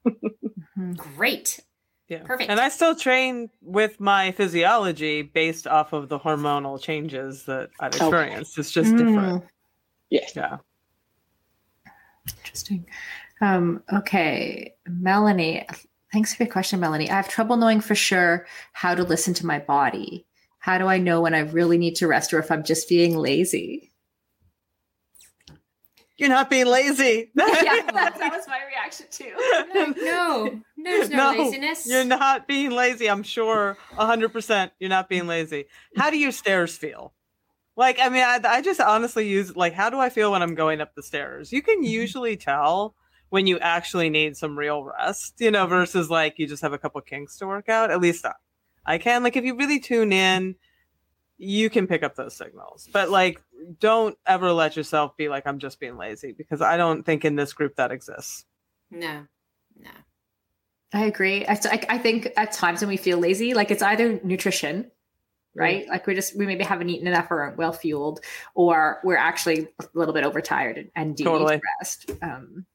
[0.95, 1.59] Great.
[2.07, 2.23] Yeah.
[2.23, 2.49] Perfect.
[2.49, 7.93] And I still train with my physiology based off of the hormonal changes that I've
[7.95, 8.05] Okay.
[8.05, 8.57] experienced.
[8.57, 8.97] It's just Mm.
[8.97, 9.43] different.
[10.09, 10.33] Yes.
[10.35, 10.57] Yeah.
[12.39, 12.85] Interesting.
[13.41, 15.65] Um, okay, Melanie.
[16.13, 17.09] Thanks for your question, Melanie.
[17.09, 20.25] I have trouble knowing for sure how to listen to my body.
[20.59, 23.17] How do I know when I really need to rest or if I'm just being
[23.17, 23.91] lazy?
[26.17, 27.31] You're not being lazy.
[27.35, 27.45] yeah,
[27.93, 29.33] that, that was my reaction too.
[30.01, 31.87] no, there's no, laziness.
[31.87, 33.09] You're not being lazy.
[33.09, 35.65] I'm sure 100% you're not being lazy.
[35.95, 37.13] How do your stairs feel?
[37.75, 40.55] Like, I mean, I, I just honestly use, like, how do I feel when I'm
[40.55, 41.51] going up the stairs?
[41.53, 41.91] You can mm-hmm.
[41.91, 42.95] usually tell
[43.29, 45.75] when you actually need some real rest, you know, mm-hmm.
[45.75, 47.91] versus like you just have a couple kinks to work out.
[47.91, 48.33] At least I,
[48.83, 49.21] I can.
[49.21, 50.55] Like, if you really tune in,
[51.37, 52.89] you can pick up those signals.
[52.91, 53.41] But like,
[53.79, 57.35] don't ever let yourself be like, I'm just being lazy because I don't think in
[57.35, 58.45] this group that exists.
[58.91, 59.25] No,
[59.79, 59.89] no.
[60.93, 61.45] I agree.
[61.45, 64.89] I, I I think at times when we feel lazy, like it's either nutrition,
[65.53, 65.85] right?
[65.89, 68.21] Like we just we maybe haven't eaten enough or aren't well fueled,
[68.55, 71.55] or we're actually a little bit overtired and, and do Totally.
[71.55, 72.11] need rest.
[72.21, 72.65] Um,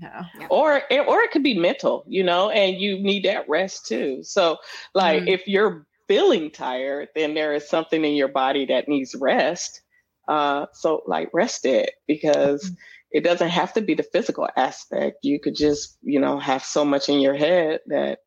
[0.00, 0.24] yeah.
[0.48, 4.22] or it, or it could be mental, you know, and you need that rest too.
[4.22, 4.58] So,
[4.94, 5.28] like, Mm.
[5.28, 9.80] if you're feeling tired, then there is something in your body that needs rest.
[10.28, 12.70] Uh, so, like, rest it because
[13.10, 15.18] it doesn't have to be the physical aspect.
[15.22, 18.20] You could just, you know, have so much in your head that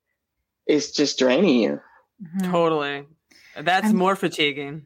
[0.65, 1.81] it's just draining you.
[2.43, 3.05] Totally.
[3.59, 4.85] That's more fatiguing.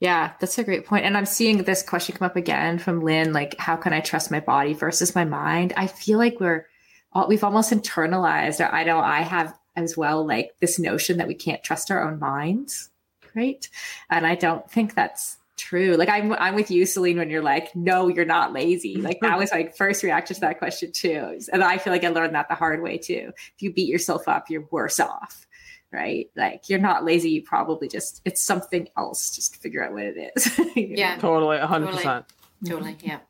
[0.00, 1.06] Yeah, that's a great point.
[1.06, 4.30] And I'm seeing this question come up again from Lynn like, how can I trust
[4.30, 5.72] my body versus my mind?
[5.76, 6.66] I feel like we're,
[7.28, 11.34] we've almost internalized, or I know I have as well, like this notion that we
[11.34, 12.90] can't trust our own minds.
[13.34, 13.68] Right.
[14.10, 15.94] And I don't think that's true.
[15.96, 18.96] Like, I'm, I'm with you, Selene, when you're like, no, you're not lazy.
[19.06, 21.38] Like, that was my first reaction to that question, too.
[21.52, 23.32] And I feel like I learned that the hard way, too.
[23.54, 25.46] If you beat yourself up, you're worse off
[25.92, 26.30] right?
[26.36, 27.30] Like you're not lazy.
[27.30, 29.34] You probably just it's something else.
[29.34, 30.58] Just figure out what it is.
[30.76, 30.94] You know?
[30.96, 31.16] Yeah.
[31.16, 32.24] Totally, 100%.
[32.66, 32.96] Totally.
[33.00, 33.20] Yeah.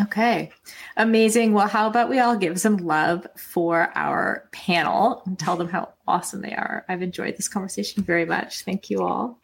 [0.00, 0.52] Okay.
[0.96, 1.52] Amazing.
[1.52, 5.92] Well, how about we all give some love for our panel and tell them how
[6.06, 6.84] awesome they are?
[6.88, 8.62] I've enjoyed this conversation very much.
[8.62, 9.40] Thank you all.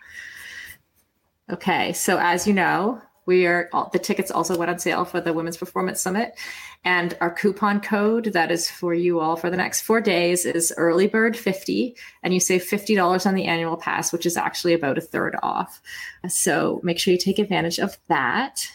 [1.50, 1.92] Okay.
[1.92, 5.32] So, as you know, we are all, the tickets also went on sale for the
[5.32, 6.38] Women's Performance Summit.
[6.84, 10.72] And our coupon code that is for you all for the next four days is
[10.76, 11.96] early bird 50.
[12.22, 15.80] And you save $50 on the annual pass, which is actually about a third off.
[16.28, 18.68] So make sure you take advantage of that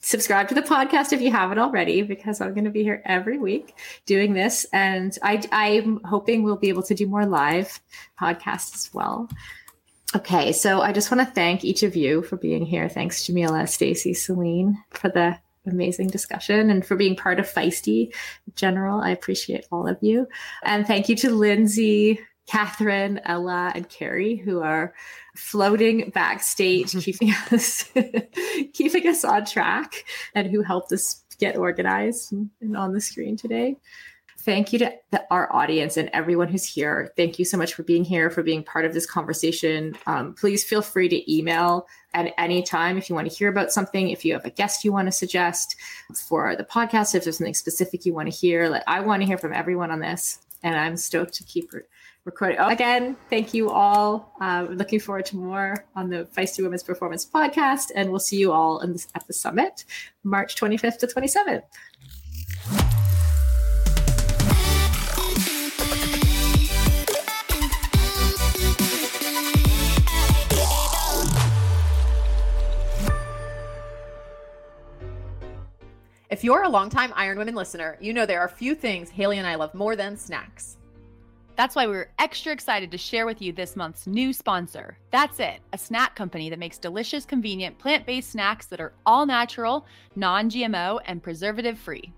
[0.00, 3.38] subscribe to the podcast if you haven't already because i'm going to be here every
[3.38, 3.74] week
[4.04, 7.80] doing this and I, i'm hoping we'll be able to do more live
[8.20, 9.28] podcasts as well
[10.14, 12.88] Okay, so I just want to thank each of you for being here.
[12.88, 15.36] Thanks, Jamila, Stacy, Selene, for the
[15.66, 18.14] amazing discussion and for being part of Feisty
[18.54, 19.00] general.
[19.00, 20.28] I appreciate all of you.
[20.62, 24.94] And thank you to Lindsay, Catherine, Ella, and Carrie, who are
[25.34, 27.90] floating backstage, keeping us
[28.72, 30.04] keeping us on track,
[30.34, 33.76] and who helped us get organized and, and on the screen today
[34.46, 37.12] thank you to the, our audience and everyone who's here.
[37.16, 39.96] Thank you so much for being here, for being part of this conversation.
[40.06, 43.72] Um, please feel free to email at any time if you want to hear about
[43.72, 45.74] something, if you have a guest you want to suggest
[46.14, 48.68] for the podcast, if there's something specific you want to hear.
[48.68, 51.72] Like, I want to hear from everyone on this, and I'm stoked to keep
[52.26, 52.58] recording.
[52.58, 54.34] Oh, again, thank you all.
[54.40, 58.52] Uh, looking forward to more on the Feisty Women's Performance podcast, and we'll see you
[58.52, 59.84] all this, at the summit,
[60.24, 61.62] March 25th to 27th.
[76.28, 79.38] If you're a longtime Iron Women listener, you know there are a few things Haley
[79.38, 80.76] and I love more than snacks.
[81.56, 84.98] That's why we're extra excited to share with you this month's new sponsor.
[85.10, 89.24] That's it, a snack company that makes delicious, convenient, plant based snacks that are all
[89.24, 92.12] natural, non GMO, and preservative free.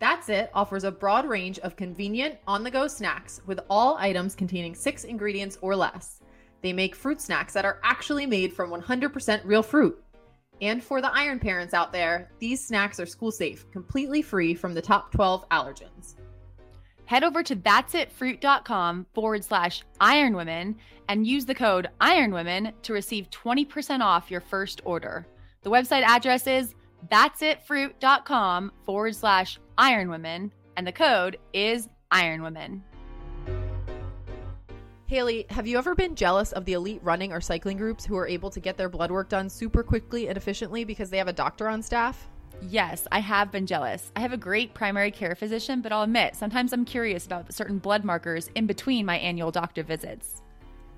[0.00, 4.34] That's It offers a broad range of convenient, on the go snacks with all items
[4.34, 6.20] containing six ingredients or less.
[6.60, 10.02] They make fruit snacks that are actually made from 100% real fruit.
[10.60, 14.74] And for the iron parents out there, these snacks are school safe, completely free from
[14.74, 16.16] the top 12 allergens.
[17.10, 20.76] Head over to that'sitfruit.com forward slash ironwomen
[21.08, 25.26] and use the code ironwomen to receive 20% off your first order.
[25.62, 26.76] The website address is
[27.10, 32.80] that'sitfruit.com forward slash ironwomen and the code is ironwomen.
[35.06, 38.28] Haley, have you ever been jealous of the elite running or cycling groups who are
[38.28, 41.32] able to get their blood work done super quickly and efficiently because they have a
[41.32, 42.28] doctor on staff?
[42.62, 44.12] Yes, I have been jealous.
[44.14, 47.78] I have a great primary care physician, but I'll admit, sometimes I'm curious about certain
[47.78, 50.42] blood markers in between my annual doctor visits.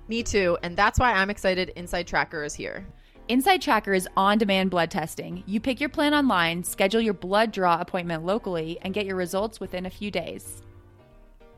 [0.09, 2.85] Me too, and that's why I'm excited Inside Tracker is here.
[3.29, 5.43] Inside Tracker is on demand blood testing.
[5.47, 9.61] You pick your plan online, schedule your blood draw appointment locally, and get your results
[9.61, 10.61] within a few days.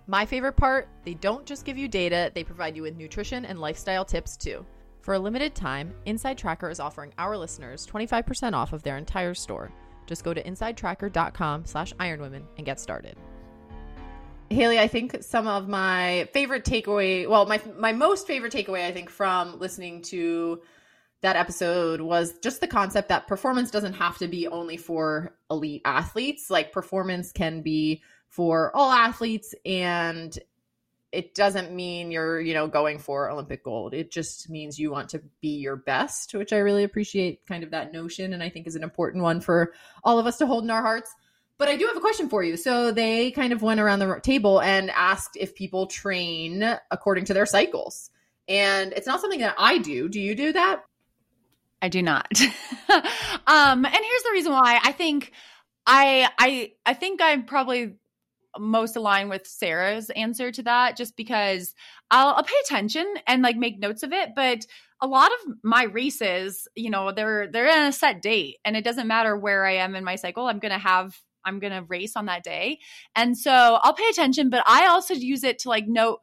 [0.05, 3.59] My favorite part they don't just give you data, they provide you with nutrition and
[3.59, 4.63] lifestyle tips too.
[5.01, 9.33] For a limited time, Inside Tracker is offering our listeners 25% off of their entire
[9.33, 9.71] store.
[10.05, 13.17] Just go to insidetracker.com slash ironwomen and get started.
[14.49, 18.91] Haley, I think some of my favorite takeaway, well, my my most favorite takeaway, I
[18.91, 20.61] think, from listening to
[21.21, 25.81] that episode was just the concept that performance doesn't have to be only for elite
[25.83, 26.51] athletes.
[26.51, 30.37] Like performance can be for all athletes and
[31.15, 33.93] it doesn't mean you're you know going for olympic gold.
[33.93, 37.71] It just means you want to be your best which i really appreciate kind of
[37.71, 39.73] that notion and i think is an important one for
[40.03, 41.13] all of us to hold in our hearts.
[41.57, 42.57] But i do have a question for you.
[42.57, 47.33] So they kind of went around the table and asked if people train according to
[47.33, 48.11] their cycles.
[48.47, 50.09] And it's not something that i do.
[50.09, 50.83] Do you do that?
[51.81, 52.27] I do not.
[53.47, 54.79] Um and here's the reason why.
[54.83, 55.31] I think
[55.85, 57.93] i i i think i'm probably
[58.59, 61.73] most align with Sarah's answer to that just because
[62.11, 64.65] I'll, I'll, pay attention and like make notes of it but
[65.01, 68.83] a lot of my races you know they're they're in a set date and it
[68.83, 71.15] doesn't matter where I am in my cycle I'm to have
[71.45, 72.79] I'm to race on that day.
[73.15, 73.51] And so
[73.81, 76.19] I'll pay attention but I also use it to like note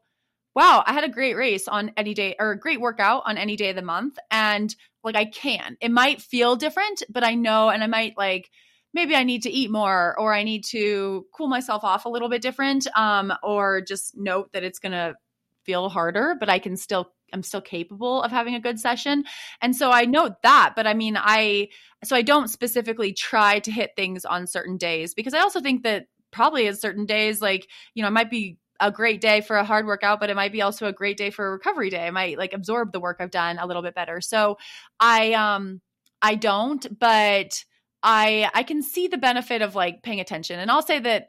[0.55, 3.57] wow I had a great race on any day or a great workout on any
[3.57, 5.77] day of the month and like I can.
[5.81, 8.51] It might feel different but I know and I might like
[8.95, 12.29] maybe I need to eat more or I need to cool myself off a little
[12.29, 15.15] bit different um, or just note that it's going to
[15.65, 19.25] feel harder but I can still I'm still capable of having a good session.
[19.61, 21.69] And so I note that, but I mean I
[22.05, 25.85] so I don't specifically try to hit things on certain days because I also think
[25.85, 29.57] that probably at certain days like, you know, it might be a great day for
[29.57, 32.05] a hard workout, but it might be also a great day for a recovery day.
[32.07, 34.21] I might like absorb the work I've done a little bit better.
[34.21, 34.59] So
[34.99, 35.81] I um
[36.21, 37.65] I don't, but
[38.03, 40.59] I I can see the benefit of like paying attention.
[40.59, 41.29] And I'll say that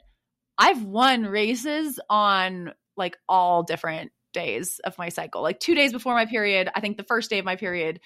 [0.58, 5.42] I've won races on like all different days of my cycle.
[5.42, 8.00] Like 2 days before my period, I think the first day of my period,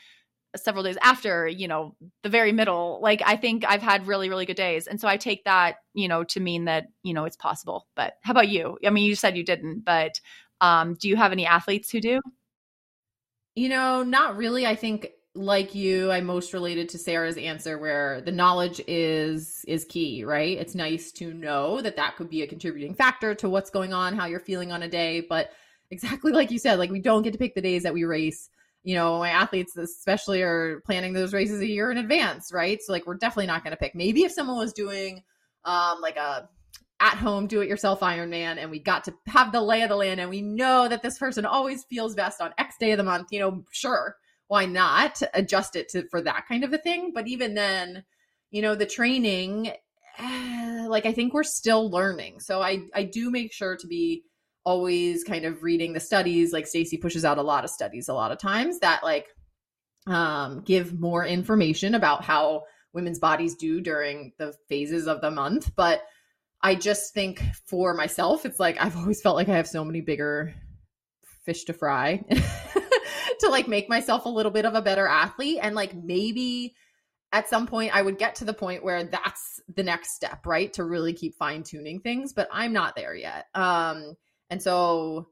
[0.56, 3.00] several days after, you know, the very middle.
[3.02, 4.86] Like I think I've had really really good days.
[4.86, 7.86] And so I take that, you know, to mean that, you know, it's possible.
[7.96, 8.78] But how about you?
[8.84, 10.20] I mean, you said you didn't, but
[10.60, 12.20] um do you have any athletes who do?
[13.54, 14.66] You know, not really.
[14.66, 19.84] I think like you i most related to sarah's answer where the knowledge is is
[19.84, 23.70] key right it's nice to know that that could be a contributing factor to what's
[23.70, 25.50] going on how you're feeling on a day but
[25.90, 28.48] exactly like you said, like we don't get to pick the days that we race.
[28.84, 32.80] You know, my athletes especially are planning those races a year in advance, right?
[32.80, 33.94] So like we're definitely not going to pick.
[33.94, 35.22] Maybe if someone was doing
[35.64, 36.48] um like a
[37.00, 39.96] at home do it yourself Ironman and we got to have the lay of the
[39.96, 43.04] land and we know that this person always feels best on X day of the
[43.04, 44.16] month, you know, sure,
[44.48, 47.12] why not adjust it to for that kind of a thing?
[47.14, 48.04] But even then,
[48.50, 49.72] you know, the training
[50.88, 52.40] like I think we're still learning.
[52.40, 54.24] So I I do make sure to be
[54.64, 58.14] always kind of reading the studies like Stacy pushes out a lot of studies a
[58.14, 59.26] lot of times that like
[60.06, 65.74] um give more information about how women's bodies do during the phases of the month,
[65.76, 66.02] but
[66.60, 70.00] I just think for myself it's like I've always felt like I have so many
[70.00, 70.54] bigger
[71.44, 72.24] fish to fry
[73.40, 76.74] to like make myself a little bit of a better athlete and like maybe
[77.32, 80.72] at some point I would get to the point where that's the next step, right?
[80.74, 83.46] To really keep fine tuning things, but I'm not there yet.
[83.54, 84.16] Um,
[84.50, 85.28] and so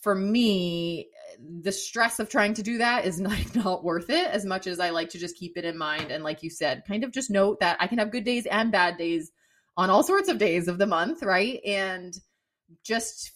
[0.00, 4.44] for me, the stress of trying to do that is not, not worth it as
[4.44, 6.10] much as I like to just keep it in mind.
[6.10, 8.72] And like you said, kind of just note that I can have good days and
[8.72, 9.30] bad days
[9.76, 11.60] on all sorts of days of the month, right?
[11.64, 12.14] And
[12.84, 13.32] just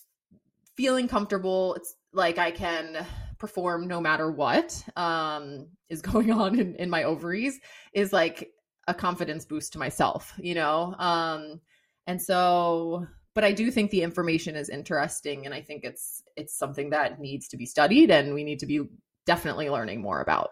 [0.77, 1.75] feeling comfortable.
[1.75, 3.07] It's like I can
[3.39, 7.59] perform no matter what um, is going on in, in my ovaries
[7.93, 8.51] is like
[8.89, 10.95] a confidence boost to myself, you know?
[10.99, 11.61] Um,
[12.07, 16.57] and so, but I do think the information is interesting and I think it's, it's
[16.57, 18.83] something that needs to be studied and we need to be
[19.27, 20.51] definitely learning more about.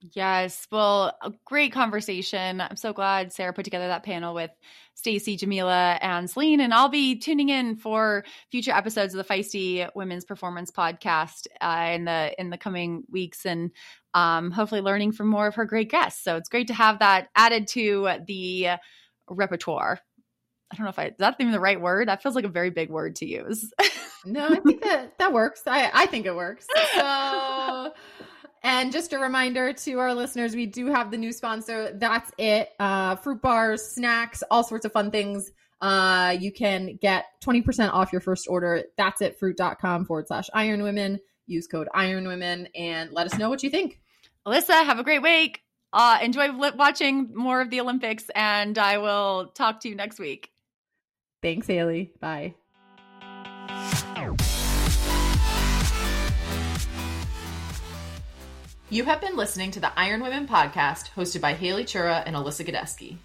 [0.00, 0.66] Yes.
[0.72, 2.62] Well, a great conversation.
[2.62, 4.50] I'm so glad Sarah put together that panel with
[4.94, 6.60] Stacy, Jamila, and Selene.
[6.60, 11.92] And I'll be tuning in for future episodes of the Feisty Women's Performance Podcast uh,
[11.92, 13.72] in the in the coming weeks, and
[14.14, 16.24] um, hopefully learning from more of her great guests.
[16.24, 18.68] So it's great to have that added to the
[19.28, 20.00] repertoire.
[20.72, 22.08] I don't know if I is that even the right word.
[22.08, 23.70] That feels like a very big word to use.
[24.24, 25.62] no, I think that that works.
[25.66, 26.66] I I think it works.
[26.94, 27.92] So.
[28.62, 31.92] And just a reminder to our listeners, we do have the new sponsor.
[31.94, 32.70] That's it.
[32.78, 35.50] Uh, fruit bars, snacks, all sorts of fun things.
[35.80, 38.84] Uh, you can get 20% off your first order.
[38.98, 41.20] That's it, fruit.com forward slash iron women.
[41.46, 43.98] Use code iron women and let us know what you think.
[44.46, 45.62] Alyssa, have a great week.
[45.92, 50.50] Uh, enjoy watching more of the Olympics, and I will talk to you next week.
[51.42, 52.12] Thanks, Haley.
[52.20, 52.54] Bye.
[58.92, 62.66] You have been listening to the Iron Women podcast hosted by Haley Chura and Alyssa
[62.66, 63.18] Godesky.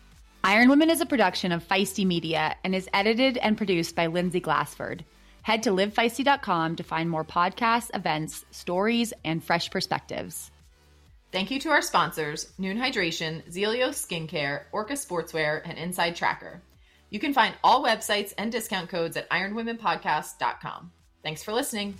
[0.43, 4.39] Iron Women is a production of Feisty Media and is edited and produced by Lindsay
[4.39, 5.03] Glassford.
[5.41, 10.51] Head to livefeisty.com to find more podcasts, events, stories, and fresh perspectives.
[11.31, 16.61] Thank you to our sponsors, Nuun Hydration, Zealios Skincare, Orca Sportswear, and Inside Tracker.
[17.09, 20.91] You can find all websites and discount codes at ironwomenpodcast.com.
[21.23, 21.95] Thanks for listening.